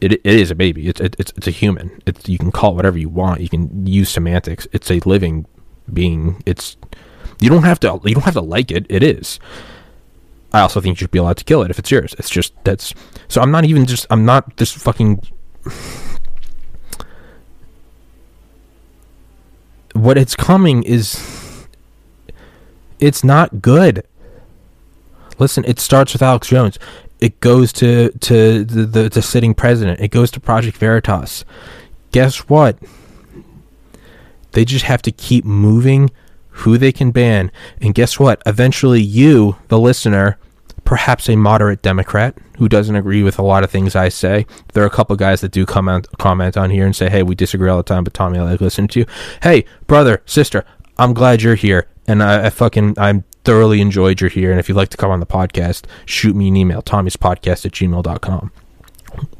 it, 0.00 0.12
it 0.12 0.20
is 0.26 0.50
a 0.50 0.54
baby. 0.54 0.88
It's 0.88 1.00
it, 1.00 1.16
it's 1.18 1.32
it's 1.36 1.46
a 1.46 1.52
human. 1.52 2.02
It's 2.06 2.28
you 2.28 2.38
can 2.38 2.50
call 2.50 2.72
it 2.72 2.76
whatever 2.76 2.98
you 2.98 3.08
want. 3.08 3.40
You 3.40 3.48
can 3.48 3.86
use 3.86 4.08
semantics. 4.08 4.66
It's 4.72 4.90
a 4.90 5.00
living 5.00 5.46
being. 5.92 6.42
It's 6.46 6.76
you 7.40 7.48
don't 7.48 7.62
have 7.62 7.78
to 7.80 8.00
you 8.04 8.14
don't 8.14 8.24
have 8.24 8.34
to 8.34 8.40
like 8.40 8.70
it. 8.70 8.86
It 8.88 9.02
is. 9.02 9.38
I 10.52 10.60
also 10.60 10.80
think 10.80 10.96
you 10.96 11.04
should 11.04 11.10
be 11.10 11.18
allowed 11.18 11.38
to 11.38 11.44
kill 11.44 11.62
it 11.62 11.70
if 11.70 11.78
it's 11.78 11.90
yours. 11.90 12.14
It's 12.18 12.30
just 12.30 12.52
that's 12.64 12.94
so 13.28 13.40
I'm 13.40 13.50
not 13.50 13.64
even 13.64 13.86
just 13.86 14.06
I'm 14.10 14.24
not 14.24 14.56
just 14.56 14.76
fucking 14.76 15.22
what 19.94 20.18
it's 20.18 20.34
coming 20.34 20.82
is 20.82 21.66
it's 22.98 23.24
not 23.24 23.62
good. 23.62 24.06
Listen, 25.38 25.64
it 25.66 25.80
starts 25.80 26.12
with 26.12 26.22
Alex 26.22 26.48
Jones. 26.48 26.78
It 27.20 27.38
goes 27.40 27.72
to 27.74 28.10
to 28.10 28.64
the, 28.64 28.84
the, 28.84 29.08
the 29.08 29.22
sitting 29.22 29.54
president. 29.54 30.00
It 30.00 30.08
goes 30.08 30.30
to 30.32 30.40
Project 30.40 30.76
Veritas. 30.76 31.44
Guess 32.10 32.48
what? 32.48 32.76
They 34.52 34.64
just 34.64 34.84
have 34.84 35.02
to 35.02 35.12
keep 35.12 35.44
moving 35.44 36.10
who 36.50 36.76
they 36.76 36.92
can 36.92 37.10
ban. 37.10 37.50
And 37.80 37.94
guess 37.94 38.18
what? 38.18 38.42
Eventually, 38.44 39.00
you, 39.00 39.56
the 39.68 39.78
listener, 39.78 40.38
perhaps 40.84 41.28
a 41.28 41.36
moderate 41.36 41.80
Democrat 41.80 42.36
who 42.58 42.68
doesn't 42.68 42.96
agree 42.96 43.22
with 43.22 43.38
a 43.38 43.42
lot 43.42 43.64
of 43.64 43.70
things 43.70 43.96
I 43.96 44.08
say. 44.08 44.46
There 44.72 44.82
are 44.82 44.86
a 44.86 44.90
couple 44.90 45.16
guys 45.16 45.40
that 45.40 45.52
do 45.52 45.66
comment 45.66 46.06
comment 46.18 46.56
on 46.56 46.70
here 46.70 46.86
and 46.86 46.94
say, 46.94 47.08
"Hey, 47.08 47.22
we 47.22 47.34
disagree 47.34 47.68
all 47.68 47.78
the 47.78 47.82
time, 47.82 48.04
but 48.04 48.14
Tommy, 48.14 48.38
I 48.38 48.42
like 48.42 48.60
listening 48.60 48.88
to 48.88 49.00
you." 49.00 49.06
Hey, 49.42 49.64
brother, 49.86 50.22
sister, 50.26 50.64
I'm 50.98 51.14
glad 51.14 51.42
you're 51.42 51.54
here, 51.54 51.88
and 52.06 52.22
I, 52.22 52.46
I 52.46 52.50
fucking 52.50 52.94
I'm 52.98 53.24
thoroughly 53.44 53.80
enjoyed 53.80 54.20
you're 54.20 54.30
here. 54.30 54.50
And 54.50 54.60
if 54.60 54.68
you'd 54.68 54.76
like 54.76 54.90
to 54.90 54.96
come 54.96 55.10
on 55.10 55.20
the 55.20 55.26
podcast, 55.26 55.84
shoot 56.06 56.36
me 56.36 56.48
an 56.48 56.56
email, 56.56 56.82
Tommy's 56.82 57.16
podcast 57.16 57.66
at 57.66 57.72
gmail.com. 57.72 58.52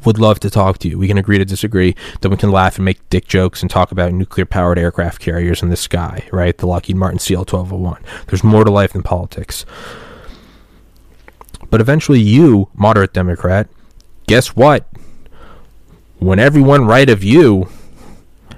Would 0.04 0.18
love 0.18 0.40
to 0.40 0.50
talk 0.50 0.78
to 0.78 0.88
you. 0.88 0.98
We 0.98 1.08
can 1.08 1.16
agree 1.18 1.38
to 1.38 1.44
disagree. 1.44 1.94
Then 2.20 2.30
we 2.30 2.36
can 2.36 2.50
laugh 2.50 2.76
and 2.76 2.84
make 2.84 3.08
dick 3.08 3.26
jokes 3.26 3.62
and 3.62 3.70
talk 3.70 3.90
about 3.90 4.12
nuclear 4.12 4.44
powered 4.44 4.78
aircraft 4.78 5.20
carriers 5.20 5.62
in 5.62 5.70
the 5.70 5.76
sky, 5.76 6.28
right? 6.30 6.56
The 6.56 6.66
Lockheed 6.66 6.96
Martin 6.96 7.18
CL 7.18 7.40
1201. 7.40 8.02
There's 8.26 8.44
more 8.44 8.64
to 8.64 8.70
life 8.70 8.92
than 8.92 9.02
politics. 9.02 9.64
But 11.72 11.80
eventually, 11.80 12.20
you, 12.20 12.68
moderate 12.74 13.14
Democrat, 13.14 13.66
guess 14.26 14.48
what? 14.48 14.86
When 16.18 16.38
everyone 16.38 16.84
right 16.84 17.08
of 17.08 17.24
you 17.24 17.66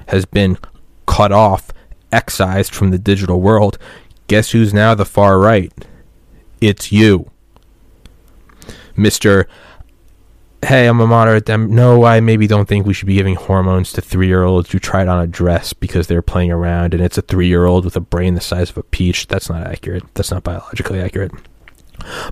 has 0.09 0.25
been 0.25 0.59
cut 1.07 1.31
off, 1.31 1.71
excised 2.11 2.75
from 2.75 2.91
the 2.91 2.99
digital 2.99 3.41
world, 3.41 3.79
guess 4.27 4.51
who's 4.51 4.75
now 4.75 4.97
the 4.97 5.05
far 5.05 5.39
right? 5.39 5.73
It's 6.61 6.91
you. 6.91 7.31
Mr. 8.99 9.45
Hey, 10.67 10.89
I'm 10.89 10.99
a 10.99 11.07
moderate 11.07 11.45
dem. 11.45 11.73
No, 11.73 12.03
I 12.03 12.19
maybe 12.19 12.49
don't 12.49 12.67
think 12.67 12.85
we 12.85 12.95
should 12.95 13.07
be 13.07 13.15
giving 13.15 13.37
hormones 13.37 13.93
to 13.93 14.01
three 14.01 14.27
year 14.27 14.43
olds 14.43 14.73
who 14.73 14.81
tried 14.81 15.07
on 15.07 15.23
a 15.23 15.29
dress 15.29 15.73
because 15.73 16.09
they're 16.09 16.21
playing 16.21 16.51
around 16.51 16.95
and 16.95 17.03
it's 17.03 17.17
a 17.17 17.23
three 17.23 17.47
year 17.47 17.65
old 17.65 17.85
with 17.85 17.95
a 17.95 18.01
brain 18.01 18.35
the 18.35 18.41
size 18.41 18.71
of 18.71 18.79
a 18.79 18.83
peach. 18.83 19.29
That's 19.29 19.49
not 19.49 19.69
accurate. 19.69 20.03
That's 20.15 20.33
not 20.33 20.43
biologically 20.43 21.01
accurate 21.01 21.31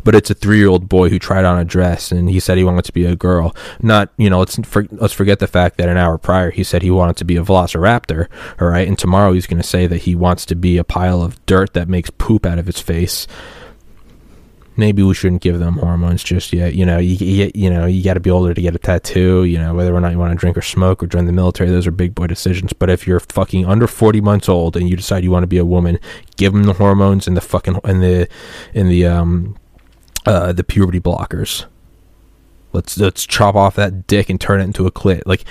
but 0.04 0.14
it's 0.14 0.30
a 0.30 0.34
three-year-old 0.34 0.88
boy 0.88 1.08
who 1.08 1.18
tried 1.18 1.44
on 1.44 1.58
a 1.58 1.64
dress 1.64 2.12
and 2.12 2.28
he 2.28 2.40
said 2.40 2.58
he 2.58 2.64
wanted 2.64 2.84
to 2.84 2.92
be 2.92 3.04
a 3.04 3.16
girl. 3.16 3.54
Not, 3.80 4.10
you 4.16 4.30
know, 4.30 4.38
let's 4.40 4.58
for, 4.64 4.86
let's 4.90 5.14
forget 5.14 5.38
the 5.38 5.46
fact 5.46 5.78
that 5.78 5.88
an 5.88 5.96
hour 5.96 6.18
prior 6.18 6.50
he 6.50 6.64
said 6.64 6.82
he 6.82 6.90
wanted 6.90 7.16
to 7.16 7.24
be 7.24 7.36
a 7.36 7.42
velociraptor. 7.42 8.28
All 8.60 8.68
right, 8.68 8.88
and 8.88 8.98
tomorrow 8.98 9.32
he's 9.32 9.46
going 9.46 9.62
to 9.62 9.68
say 9.68 9.86
that 9.86 10.02
he 10.02 10.14
wants 10.14 10.46
to 10.46 10.54
be 10.54 10.78
a 10.78 10.84
pile 10.84 11.22
of 11.22 11.44
dirt 11.46 11.74
that 11.74 11.88
makes 11.88 12.10
poop 12.10 12.46
out 12.46 12.58
of 12.58 12.66
his 12.66 12.80
face. 12.80 13.26
Maybe 14.74 15.02
we 15.02 15.12
shouldn't 15.12 15.42
give 15.42 15.58
them 15.58 15.74
hormones 15.74 16.24
just 16.24 16.50
yet. 16.50 16.74
You 16.74 16.86
know, 16.86 16.96
you, 16.96 17.14
you, 17.14 17.50
you 17.54 17.68
know, 17.68 17.84
you 17.84 18.02
got 18.02 18.14
to 18.14 18.20
be 18.20 18.30
older 18.30 18.54
to 18.54 18.62
get 18.62 18.74
a 18.74 18.78
tattoo. 18.78 19.44
You 19.44 19.58
know, 19.58 19.74
whether 19.74 19.94
or 19.94 20.00
not 20.00 20.12
you 20.12 20.18
want 20.18 20.32
to 20.32 20.38
drink 20.38 20.56
or 20.56 20.62
smoke 20.62 21.02
or 21.02 21.06
join 21.06 21.26
the 21.26 21.32
military, 21.32 21.68
those 21.68 21.86
are 21.86 21.90
big 21.90 22.14
boy 22.14 22.26
decisions. 22.26 22.72
But 22.72 22.88
if 22.88 23.06
you're 23.06 23.20
fucking 23.20 23.66
under 23.66 23.86
forty 23.86 24.22
months 24.22 24.48
old 24.48 24.74
and 24.78 24.88
you 24.88 24.96
decide 24.96 25.24
you 25.24 25.30
want 25.30 25.42
to 25.42 25.46
be 25.46 25.58
a 25.58 25.64
woman, 25.64 25.98
give 26.38 26.54
them 26.54 26.62
the 26.62 26.72
hormones 26.72 27.28
and 27.28 27.36
the 27.36 27.42
fucking 27.42 27.80
and 27.84 28.02
the 28.02 28.28
and 28.72 28.90
the 28.90 29.04
um 29.04 29.58
uh, 30.26 30.52
the 30.52 30.64
puberty 30.64 31.00
blockers. 31.00 31.66
Let's 32.72 32.96
let's 32.98 33.26
chop 33.26 33.54
off 33.54 33.76
that 33.76 34.06
dick 34.06 34.30
and 34.30 34.40
turn 34.40 34.60
it 34.60 34.64
into 34.64 34.86
a 34.86 34.92
clit. 34.92 35.22
Like 35.26 35.44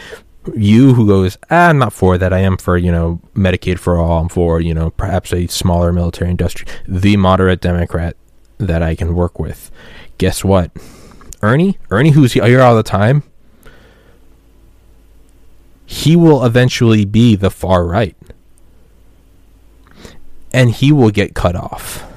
you 0.55 0.93
who 0.93 1.07
goes, 1.07 1.37
ah, 1.51 1.69
I'm 1.69 1.77
not 1.77 1.93
for 1.93 2.17
that. 2.17 2.33
I 2.33 2.39
am 2.39 2.57
for 2.57 2.77
you 2.77 2.91
know 2.91 3.19
Medicaid 3.35 3.77
for 3.77 3.97
all. 3.97 4.19
I'm 4.19 4.29
for 4.29 4.59
you 4.59 4.73
know 4.73 4.89
perhaps 4.91 5.33
a 5.33 5.47
smaller 5.47 5.93
military 5.93 6.31
industry. 6.31 6.67
The 6.87 7.17
moderate 7.17 7.61
Democrat 7.61 8.15
that 8.57 8.81
I 8.81 8.95
can 8.95 9.15
work 9.15 9.39
with. 9.39 9.71
Guess 10.17 10.43
what? 10.43 10.71
Ernie, 11.43 11.79
Ernie, 11.89 12.11
who's 12.11 12.33
here 12.33 12.61
all 12.61 12.75
the 12.75 12.83
time, 12.83 13.23
he 15.85 16.15
will 16.15 16.45
eventually 16.45 17.03
be 17.03 17.35
the 17.35 17.49
far 17.49 17.85
right, 17.85 18.15
and 20.53 20.69
he 20.71 20.91
will 20.91 21.09
get 21.09 21.33
cut 21.33 21.55
off 21.55 22.10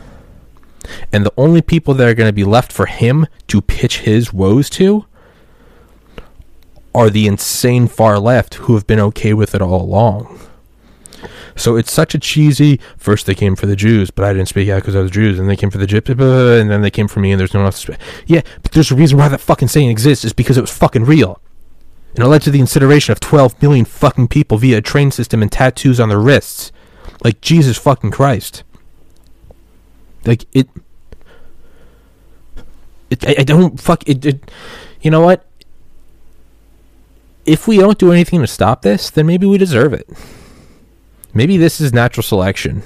And 1.12 1.25
the 1.25 1.33
only 1.37 1.62
people 1.62 1.94
that 1.94 2.09
are 2.09 2.14
going 2.14 2.29
to 2.29 2.33
be 2.33 2.44
left 2.44 2.73
for 2.73 2.87
him 2.87 3.27
to 3.49 3.61
pitch 3.61 4.01
his 4.01 4.33
woes 4.33 4.68
to 4.70 5.07
are 6.94 7.11
the 7.11 7.27
insane 7.27 7.88
far 7.88 8.18
left 8.18 8.55
who 8.55 8.75
have 8.75 8.87
been 8.87 9.01
okay 9.01 9.35
with 9.35 9.55
it 9.55 9.62
all 9.62 9.83
along. 9.83 10.40
So 11.57 11.77
it's 11.77 11.92
such 11.92 12.14
a 12.14 12.18
cheesy. 12.18 12.81
First 12.97 13.27
they 13.27 13.35
came 13.35 13.57
for 13.57 13.66
the 13.66 13.77
Jews, 13.77 14.11
but 14.11 14.25
I 14.25 14.33
didn't 14.33 14.49
speak 14.49 14.68
out 14.68 14.83
because 14.83 14.97
I 14.97 15.01
was 15.01 15.11
Jews, 15.11 15.38
and 15.38 15.49
they 15.49 15.57
came 15.57 15.70
for 15.70 15.79
the 15.79 15.87
Gypsy, 15.87 16.61
and 16.61 16.70
then 16.70 16.83
they 16.83 16.90
came 16.90 17.09
for 17.09 17.20
me, 17.20 17.33
and 17.33 17.40
there's 17.40 17.55
no 17.55 17.61
one 17.61 17.66
else. 17.66 17.87
Yeah, 18.27 18.42
but 18.62 18.73
there's 18.73 18.90
a 18.90 18.97
reason 18.97 19.18
why 19.18 19.29
that 19.29 19.40
fucking 19.40 19.68
saying 19.68 19.88
exists 19.88 20.25
is 20.25 20.33
because 20.33 20.59
it 20.59 20.62
was 20.62 20.77
fucking 20.77 21.05
real, 21.05 21.40
and 22.14 22.25
it 22.25 22.29
led 22.29 22.42
to 22.42 22.51
the 22.51 22.61
incineration 22.61 23.12
of 23.12 23.20
12 23.20 23.61
million 23.62 23.85
fucking 23.85 24.29
people 24.29 24.59
via 24.59 24.79
a 24.79 24.83
train 24.83 25.11
system 25.11 25.42
and 25.42 25.51
tattoos 25.51 26.01
on 26.01 26.09
their 26.09 26.20
wrists. 26.20 26.73
Like 27.23 27.40
Jesus 27.40 27.79
fucking 27.79 28.11
Christ. 28.11 28.64
Like 30.25 30.47
it. 30.53 30.69
It, 33.11 33.27
I, 33.27 33.37
I 33.39 33.43
don't 33.45 33.81
fuck 33.81 34.09
it, 34.09 34.25
it. 34.25 34.51
You 35.03 35.11
know 35.11 35.21
what? 35.21 35.45
If 37.45 37.69
we 37.69 37.77
don't 37.77 37.99
do 37.99 38.11
anything 38.11 38.41
to 38.41 38.47
stop 38.47 38.83
this, 38.83 39.11
then 39.11 39.27
maybe 39.27 39.47
we 39.47 39.59
deserve 39.59 39.93
it. 39.93 40.09
Maybe 41.35 41.57
this 41.57 41.81
is 41.81 41.93
natural 41.93 42.23
selection. 42.23 42.83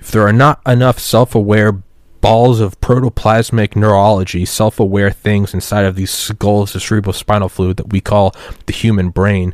If 0.00 0.10
there 0.10 0.26
are 0.26 0.32
not 0.32 0.60
enough 0.66 0.98
self 0.98 1.34
aware 1.34 1.82
balls 2.20 2.58
of 2.58 2.80
protoplasmic 2.80 3.76
neurology, 3.76 4.46
self 4.46 4.80
aware 4.80 5.10
things 5.10 5.52
inside 5.52 5.84
of 5.84 5.96
these 5.96 6.10
skulls 6.10 6.74
of 6.74 6.82
cerebral 6.82 7.12
spinal 7.12 7.50
fluid 7.50 7.76
that 7.76 7.92
we 7.92 8.00
call 8.00 8.34
the 8.66 8.72
human 8.72 9.10
brain, 9.10 9.52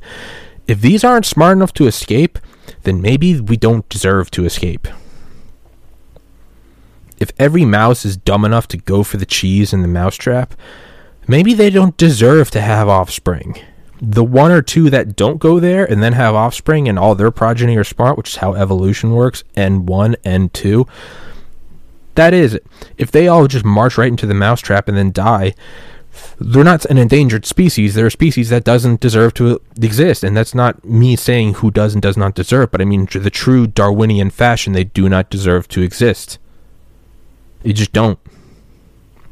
if 0.68 0.80
these 0.80 1.02
aren't 1.02 1.26
smart 1.26 1.56
enough 1.56 1.72
to 1.74 1.88
escape, 1.88 2.38
then 2.82 3.00
maybe 3.00 3.40
we 3.40 3.56
don't 3.56 3.88
deserve 3.88 4.30
to 4.30 4.44
escape. 4.44 4.86
If 7.20 7.32
every 7.38 7.64
mouse 7.64 8.04
is 8.04 8.16
dumb 8.16 8.44
enough 8.44 8.66
to 8.68 8.76
go 8.76 9.02
for 9.04 9.18
the 9.18 9.26
cheese 9.26 9.72
in 9.72 9.82
the 9.82 9.88
mousetrap, 9.88 10.54
maybe 11.28 11.54
they 11.54 11.70
don't 11.70 11.96
deserve 11.96 12.50
to 12.52 12.60
have 12.60 12.88
offspring 12.88 13.56
the 14.02 14.24
one 14.24 14.50
or 14.50 14.62
two 14.62 14.88
that 14.88 15.14
don't 15.14 15.38
go 15.38 15.60
there 15.60 15.84
and 15.84 16.02
then 16.02 16.14
have 16.14 16.34
offspring 16.34 16.88
and 16.88 16.98
all 16.98 17.14
their 17.14 17.30
progeny 17.30 17.76
are 17.76 17.84
smart, 17.84 18.16
which 18.16 18.30
is 18.30 18.36
how 18.36 18.54
evolution 18.54 19.12
works, 19.12 19.44
N1, 19.56 20.16
N2, 20.24 20.88
that 22.14 22.32
is. 22.34 22.58
If 22.96 23.10
they 23.10 23.28
all 23.28 23.46
just 23.46 23.64
march 23.64 23.98
right 23.98 24.08
into 24.08 24.26
the 24.26 24.34
mousetrap 24.34 24.88
and 24.88 24.96
then 24.96 25.12
die, 25.12 25.54
they're 26.38 26.64
not 26.64 26.84
an 26.86 26.98
endangered 26.98 27.46
species. 27.46 27.94
They're 27.94 28.06
a 28.06 28.10
species 28.10 28.48
that 28.48 28.64
doesn't 28.64 29.00
deserve 29.00 29.34
to 29.34 29.60
exist. 29.80 30.24
And 30.24 30.36
that's 30.36 30.54
not 30.54 30.84
me 30.84 31.14
saying 31.14 31.54
who 31.54 31.70
does 31.70 31.94
and 31.94 32.02
does 32.02 32.16
not 32.16 32.34
deserve, 32.34 32.70
but 32.70 32.80
I 32.80 32.84
mean 32.84 33.06
the 33.12 33.30
true 33.30 33.66
Darwinian 33.66 34.30
fashion, 34.30 34.72
they 34.72 34.84
do 34.84 35.08
not 35.08 35.30
deserve 35.30 35.68
to 35.68 35.82
exist. 35.82 36.38
You 37.62 37.72
just 37.72 37.92
don't 37.92 38.18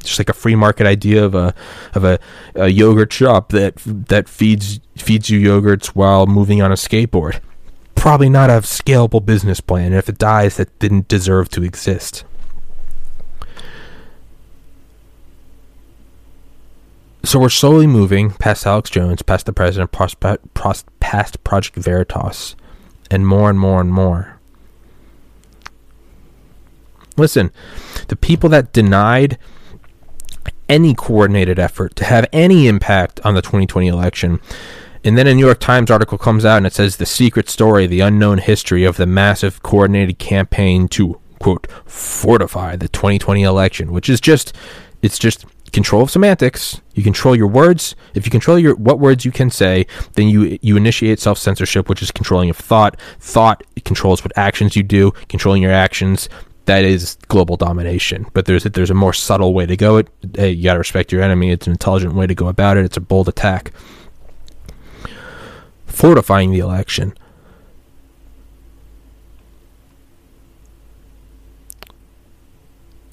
just 0.04 0.18
like 0.18 0.28
a 0.28 0.34
free 0.34 0.54
market 0.54 0.86
idea 0.86 1.24
of 1.24 1.34
a 1.34 1.54
of 1.94 2.04
a, 2.04 2.18
a 2.54 2.68
yogurt 2.68 3.12
shop 3.12 3.50
that 3.50 3.76
that 3.84 4.28
feeds 4.28 4.80
feeds 4.96 5.30
you 5.30 5.40
yogurts 5.40 5.88
while 5.88 6.26
moving 6.26 6.62
on 6.62 6.72
a 6.72 6.76
skateboard. 6.76 7.40
Probably 7.94 8.28
not 8.28 8.50
a 8.50 8.54
scalable 8.60 9.24
business 9.24 9.60
plan. 9.60 9.86
And 9.86 9.96
if 9.96 10.08
it 10.08 10.18
dies, 10.18 10.56
that 10.56 10.78
didn't 10.78 11.08
deserve 11.08 11.48
to 11.50 11.64
exist. 11.64 12.24
So 17.24 17.40
we're 17.40 17.48
slowly 17.50 17.86
moving 17.86 18.30
past 18.30 18.66
Alex 18.66 18.88
Jones, 18.88 19.20
past 19.22 19.44
the 19.44 19.52
president, 19.52 19.92
past 19.92 21.44
Project 21.44 21.76
Veritas, 21.76 22.56
and 23.10 23.26
more 23.26 23.50
and 23.50 23.58
more 23.58 23.80
and 23.80 23.92
more. 23.92 24.37
Listen, 27.18 27.50
the 28.08 28.16
people 28.16 28.48
that 28.50 28.72
denied 28.72 29.38
any 30.68 30.94
coordinated 30.94 31.58
effort 31.58 31.96
to 31.96 32.04
have 32.04 32.26
any 32.32 32.66
impact 32.66 33.20
on 33.24 33.34
the 33.34 33.42
2020 33.42 33.88
election. 33.88 34.40
And 35.04 35.16
then 35.16 35.26
a 35.26 35.34
New 35.34 35.44
York 35.44 35.60
Times 35.60 35.90
article 35.90 36.18
comes 36.18 36.44
out 36.44 36.58
and 36.58 36.66
it 36.66 36.74
says 36.74 36.96
the 36.96 37.06
secret 37.06 37.48
story, 37.48 37.86
the 37.86 38.00
unknown 38.00 38.38
history 38.38 38.84
of 38.84 38.96
the 38.96 39.06
massive 39.06 39.62
coordinated 39.62 40.18
campaign 40.18 40.88
to 40.88 41.20
quote 41.40 41.70
fortify 41.86 42.76
the 42.76 42.88
2020 42.88 43.42
election, 43.42 43.92
which 43.92 44.08
is 44.08 44.20
just 44.20 44.54
it's 45.00 45.18
just 45.18 45.46
control 45.72 46.02
of 46.02 46.10
semantics. 46.10 46.80
You 46.94 47.02
control 47.02 47.36
your 47.36 47.46
words. 47.46 47.94
If 48.14 48.26
you 48.26 48.30
control 48.30 48.58
your 48.58 48.74
what 48.74 48.98
words 48.98 49.24
you 49.24 49.30
can 49.30 49.50
say, 49.50 49.86
then 50.14 50.28
you 50.28 50.58
you 50.60 50.76
initiate 50.76 51.20
self 51.20 51.38
censorship, 51.38 51.88
which 51.88 52.02
is 52.02 52.10
controlling 52.10 52.50
of 52.50 52.56
thought. 52.56 53.00
Thought 53.20 53.62
controls 53.84 54.24
what 54.24 54.36
actions 54.36 54.76
you 54.76 54.82
do. 54.82 55.12
Controlling 55.28 55.62
your 55.62 55.72
actions 55.72 56.28
that 56.68 56.84
is 56.84 57.16
global 57.28 57.56
domination. 57.56 58.26
But 58.34 58.44
there's 58.44 58.64
a, 58.66 58.70
there's 58.70 58.90
a 58.90 58.94
more 58.94 59.14
subtle 59.14 59.54
way 59.54 59.66
to 59.66 59.76
go. 59.76 59.96
It 59.96 60.08
hey, 60.34 60.50
you 60.50 60.64
gotta 60.64 60.78
respect 60.78 61.10
your 61.10 61.22
enemy. 61.22 61.50
It's 61.50 61.66
an 61.66 61.72
intelligent 61.72 62.14
way 62.14 62.26
to 62.26 62.34
go 62.34 62.48
about 62.48 62.76
it. 62.76 62.84
It's 62.84 62.96
a 62.96 63.00
bold 63.00 63.28
attack. 63.28 63.72
Fortifying 65.86 66.52
the 66.52 66.58
election. 66.58 67.14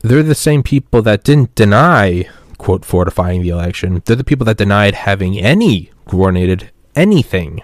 They're 0.02 0.22
the 0.22 0.36
same 0.36 0.62
people 0.62 1.02
that 1.02 1.24
didn't 1.24 1.56
deny 1.56 2.30
quote 2.58 2.86
fortifying 2.86 3.42
the 3.42 3.50
election. 3.50 4.02
They're 4.06 4.16
the 4.16 4.24
people 4.24 4.46
that 4.46 4.58
denied 4.58 4.96
having 4.96 5.40
any 5.40 5.92
coordinated 6.06 6.72
anything. 6.96 7.62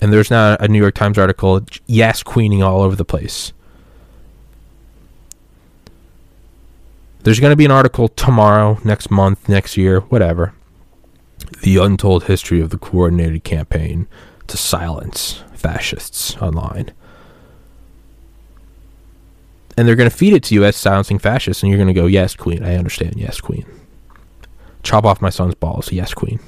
And 0.00 0.12
there's 0.12 0.30
now 0.30 0.56
a 0.58 0.66
New 0.66 0.80
York 0.80 0.94
Times 0.94 1.16
article, 1.16 1.60
yes, 1.86 2.22
queening 2.22 2.62
all 2.62 2.82
over 2.82 2.96
the 2.96 3.04
place. 3.04 3.52
There's 7.22 7.38
going 7.38 7.52
to 7.52 7.56
be 7.56 7.64
an 7.64 7.70
article 7.70 8.08
tomorrow, 8.08 8.78
next 8.82 9.10
month, 9.10 9.48
next 9.48 9.76
year, 9.76 10.00
whatever. 10.00 10.54
The 11.62 11.76
untold 11.76 12.24
history 12.24 12.60
of 12.60 12.70
the 12.70 12.78
coordinated 12.78 13.44
campaign 13.44 14.08
to 14.48 14.56
silence 14.56 15.42
fascists 15.54 16.36
online. 16.38 16.92
And 19.76 19.86
they're 19.86 19.96
going 19.96 20.10
to 20.10 20.16
feed 20.16 20.32
it 20.32 20.42
to 20.44 20.54
you 20.54 20.64
as 20.64 20.76
silencing 20.76 21.18
fascists, 21.20 21.62
and 21.62 21.70
you're 21.70 21.78
going 21.78 21.94
to 21.94 21.94
go, 21.94 22.06
Yes, 22.06 22.34
Queen, 22.34 22.64
I 22.64 22.74
understand. 22.74 23.14
Yes, 23.16 23.40
Queen. 23.40 23.66
Chop 24.82 25.04
off 25.04 25.22
my 25.22 25.30
son's 25.30 25.54
balls. 25.54 25.92
Yes, 25.92 26.12
Queen. 26.12 26.40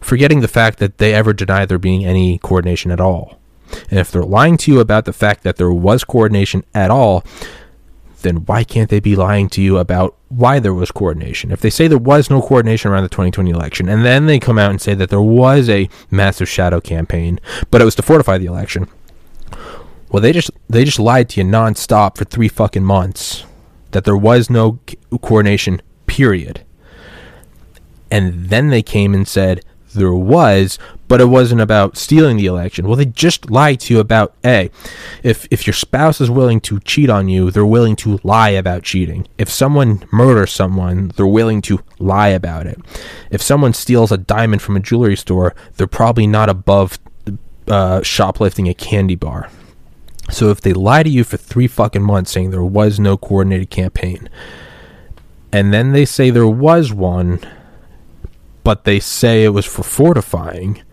Forgetting 0.00 0.40
the 0.40 0.48
fact 0.48 0.78
that 0.78 0.96
they 0.96 1.12
ever 1.12 1.34
denied 1.34 1.68
there 1.68 1.78
being 1.78 2.06
any 2.06 2.38
coordination 2.38 2.90
at 2.90 3.00
all. 3.00 3.38
And 3.90 3.98
if 4.00 4.10
they're 4.10 4.22
lying 4.22 4.56
to 4.58 4.72
you 4.72 4.80
about 4.80 5.04
the 5.04 5.12
fact 5.12 5.42
that 5.44 5.56
there 5.56 5.70
was 5.70 6.04
coordination 6.04 6.64
at 6.74 6.90
all, 6.90 7.22
then 8.22 8.44
why 8.46 8.64
can't 8.64 8.90
they 8.90 9.00
be 9.00 9.16
lying 9.16 9.48
to 9.50 9.62
you 9.62 9.78
about 9.78 10.16
why 10.28 10.58
there 10.58 10.74
was 10.74 10.90
coordination? 10.90 11.50
If 11.50 11.60
they 11.60 11.70
say 11.70 11.88
there 11.88 11.98
was 11.98 12.30
no 12.30 12.40
coordination 12.40 12.90
around 12.90 13.02
the 13.02 13.08
2020 13.08 13.50
election, 13.50 13.88
and 13.88 14.04
then 14.04 14.26
they 14.26 14.38
come 14.38 14.58
out 14.58 14.70
and 14.70 14.80
say 14.80 14.94
that 14.94 15.10
there 15.10 15.20
was 15.20 15.68
a 15.68 15.88
massive 16.10 16.48
shadow 16.48 16.80
campaign, 16.80 17.40
but 17.70 17.80
it 17.80 17.84
was 17.84 17.94
to 17.96 18.02
fortify 18.02 18.38
the 18.38 18.46
election, 18.46 18.88
well, 20.10 20.20
they 20.20 20.32
just 20.32 20.50
they 20.68 20.84
just 20.84 20.98
lied 20.98 21.28
to 21.30 21.40
you 21.40 21.46
nonstop 21.46 22.16
for 22.16 22.24
three 22.24 22.48
fucking 22.48 22.84
months 22.84 23.44
that 23.92 24.04
there 24.04 24.16
was 24.16 24.50
no 24.50 24.78
coordination. 25.20 25.80
Period. 26.06 26.64
And 28.10 28.48
then 28.48 28.70
they 28.70 28.82
came 28.82 29.14
and 29.14 29.26
said 29.26 29.64
there 29.94 30.12
was, 30.12 30.78
but 31.10 31.20
it 31.20 31.24
wasn't 31.24 31.60
about 31.60 31.96
stealing 31.96 32.36
the 32.36 32.46
election. 32.46 32.86
Well, 32.86 32.94
they 32.94 33.04
just 33.04 33.50
lied 33.50 33.80
to 33.80 33.94
you 33.94 33.98
about 33.98 34.32
a. 34.44 34.70
If 35.24 35.44
if 35.50 35.66
your 35.66 35.74
spouse 35.74 36.20
is 36.20 36.30
willing 36.30 36.60
to 36.60 36.78
cheat 36.78 37.10
on 37.10 37.28
you, 37.28 37.50
they're 37.50 37.66
willing 37.66 37.96
to 37.96 38.20
lie 38.22 38.50
about 38.50 38.84
cheating. 38.84 39.26
If 39.36 39.50
someone 39.50 40.04
murders 40.12 40.52
someone, 40.52 41.08
they're 41.16 41.26
willing 41.26 41.62
to 41.62 41.80
lie 41.98 42.28
about 42.28 42.68
it. 42.68 42.78
If 43.28 43.42
someone 43.42 43.72
steals 43.72 44.12
a 44.12 44.18
diamond 44.18 44.62
from 44.62 44.76
a 44.76 44.80
jewelry 44.80 45.16
store, 45.16 45.52
they're 45.76 45.88
probably 45.88 46.28
not 46.28 46.48
above 46.48 47.00
uh, 47.66 48.02
shoplifting 48.02 48.68
a 48.68 48.74
candy 48.74 49.16
bar. 49.16 49.50
So 50.30 50.50
if 50.50 50.60
they 50.60 50.72
lie 50.72 51.02
to 51.02 51.10
you 51.10 51.24
for 51.24 51.36
three 51.36 51.66
fucking 51.66 52.04
months 52.04 52.30
saying 52.30 52.52
there 52.52 52.62
was 52.62 53.00
no 53.00 53.16
coordinated 53.16 53.68
campaign, 53.68 54.30
and 55.50 55.74
then 55.74 55.90
they 55.90 56.04
say 56.04 56.30
there 56.30 56.46
was 56.46 56.92
one, 56.92 57.40
but 58.62 58.84
they 58.84 59.00
say 59.00 59.42
it 59.42 59.48
was 59.48 59.66
for 59.66 59.82
fortifying 59.82 60.84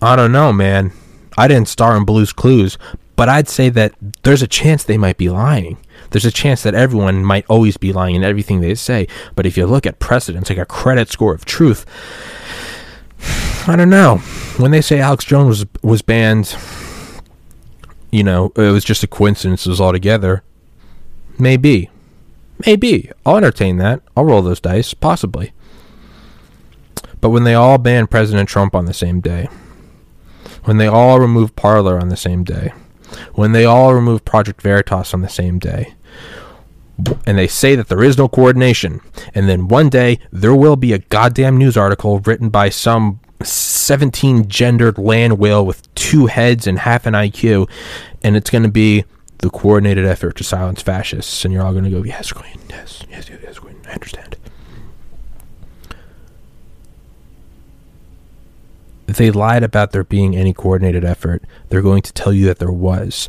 I 0.00 0.16
don't 0.16 0.32
know, 0.32 0.52
man. 0.52 0.92
I 1.36 1.48
didn't 1.48 1.68
star 1.68 1.96
in 1.96 2.04
Blue's 2.04 2.32
Clues, 2.32 2.78
but 3.16 3.28
I'd 3.28 3.48
say 3.48 3.68
that 3.70 3.94
there's 4.22 4.42
a 4.42 4.46
chance 4.46 4.84
they 4.84 4.98
might 4.98 5.16
be 5.16 5.28
lying. 5.28 5.78
There's 6.10 6.24
a 6.24 6.30
chance 6.30 6.62
that 6.62 6.74
everyone 6.74 7.24
might 7.24 7.44
always 7.48 7.76
be 7.76 7.92
lying 7.92 8.14
in 8.14 8.24
everything 8.24 8.60
they 8.60 8.74
say. 8.74 9.08
But 9.34 9.46
if 9.46 9.56
you 9.56 9.66
look 9.66 9.86
at 9.86 9.98
precedents, 9.98 10.50
like 10.50 10.58
a 10.58 10.64
credit 10.64 11.10
score 11.10 11.34
of 11.34 11.44
truth, 11.44 11.84
I 13.68 13.76
don't 13.76 13.90
know. 13.90 14.18
When 14.56 14.70
they 14.70 14.80
say 14.80 15.00
Alex 15.00 15.24
Jones 15.24 15.48
was 15.48 15.66
was 15.82 16.02
banned, 16.02 16.56
you 18.10 18.22
know, 18.24 18.52
it 18.56 18.70
was 18.70 18.84
just 18.84 19.02
a 19.02 19.08
coincidence. 19.08 19.66
It 19.66 19.70
was 19.70 19.80
all 19.80 19.92
together. 19.92 20.42
Maybe, 21.38 21.90
maybe 22.66 23.10
I'll 23.26 23.36
entertain 23.36 23.76
that. 23.78 24.00
I'll 24.16 24.24
roll 24.24 24.42
those 24.42 24.60
dice, 24.60 24.94
possibly. 24.94 25.52
But 27.20 27.30
when 27.30 27.44
they 27.44 27.54
all 27.54 27.78
banned 27.78 28.10
President 28.10 28.48
Trump 28.48 28.74
on 28.74 28.86
the 28.86 28.94
same 28.94 29.20
day, 29.20 29.48
when 30.64 30.78
they 30.78 30.86
all 30.86 31.20
remove 31.20 31.56
Parler 31.56 31.98
on 31.98 32.08
the 32.08 32.16
same 32.16 32.44
day, 32.44 32.72
when 33.34 33.52
they 33.52 33.64
all 33.64 33.94
remove 33.94 34.24
Project 34.24 34.62
Veritas 34.62 35.14
on 35.14 35.22
the 35.22 35.28
same 35.28 35.58
day. 35.58 35.94
And 37.26 37.38
they 37.38 37.46
say 37.46 37.76
that 37.76 37.88
there 37.88 38.02
is 38.02 38.18
no 38.18 38.28
coordination. 38.28 39.00
And 39.32 39.48
then 39.48 39.68
one 39.68 39.88
day, 39.88 40.18
there 40.32 40.54
will 40.54 40.74
be 40.74 40.92
a 40.92 40.98
goddamn 40.98 41.56
news 41.56 41.76
article 41.76 42.18
written 42.18 42.48
by 42.48 42.70
some 42.70 43.20
17 43.40 44.48
gendered 44.48 44.98
land 44.98 45.38
whale 45.38 45.64
with 45.64 45.94
two 45.94 46.26
heads 46.26 46.66
and 46.66 46.80
half 46.80 47.06
an 47.06 47.14
IQ. 47.14 47.70
And 48.24 48.36
it's 48.36 48.50
going 48.50 48.64
to 48.64 48.68
be 48.68 49.04
the 49.38 49.50
coordinated 49.50 50.06
effort 50.06 50.36
to 50.36 50.44
silence 50.44 50.82
fascists. 50.82 51.44
And 51.44 51.54
you're 51.54 51.62
all 51.62 51.72
going 51.72 51.84
to 51.84 51.90
go, 51.90 52.02
yes, 52.02 52.32
Queen. 52.32 52.58
Yes, 52.68 53.04
yes, 53.08 53.28
yes, 53.30 53.38
yes, 53.44 53.58
Queen. 53.60 53.76
I 53.86 53.92
understand. 53.92 54.36
If 59.08 59.16
they 59.16 59.30
lied 59.30 59.64
about 59.64 59.90
there 59.90 60.04
being 60.04 60.36
any 60.36 60.52
coordinated 60.52 61.04
effort, 61.04 61.42
they're 61.68 61.82
going 61.82 62.02
to 62.02 62.12
tell 62.12 62.32
you 62.32 62.46
that 62.46 62.58
there 62.58 62.70
was. 62.70 63.28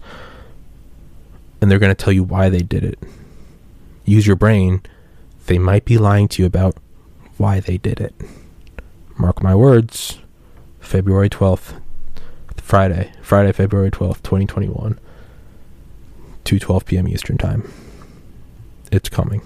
And 1.61 1.71
they're 1.71 1.79
going 1.79 1.95
to 1.95 2.03
tell 2.03 2.13
you 2.13 2.23
why 2.23 2.49
they 2.49 2.61
did 2.61 2.83
it. 2.83 2.99
Use 4.05 4.27
your 4.27 4.35
brain. 4.35 4.81
They 5.47 5.57
might 5.57 5.85
be 5.85 5.97
lying 5.97 6.27
to 6.29 6.41
you 6.41 6.45
about 6.45 6.77
why 7.37 7.59
they 7.59 7.77
did 7.77 7.99
it. 7.99 8.13
Mark 9.17 9.41
my 9.41 9.55
words. 9.55 10.19
February 10.89 11.29
12th, 11.29 11.79
Friday, 12.57 13.11
Friday, 13.21 13.51
February 13.51 13.91
12th, 13.91 14.23
2021, 14.23 14.99
2:12 16.45 16.85
p.m. 16.85 17.07
Eastern 17.07 17.37
Time. 17.37 17.71
It's 18.91 19.07
coming. 19.07 19.43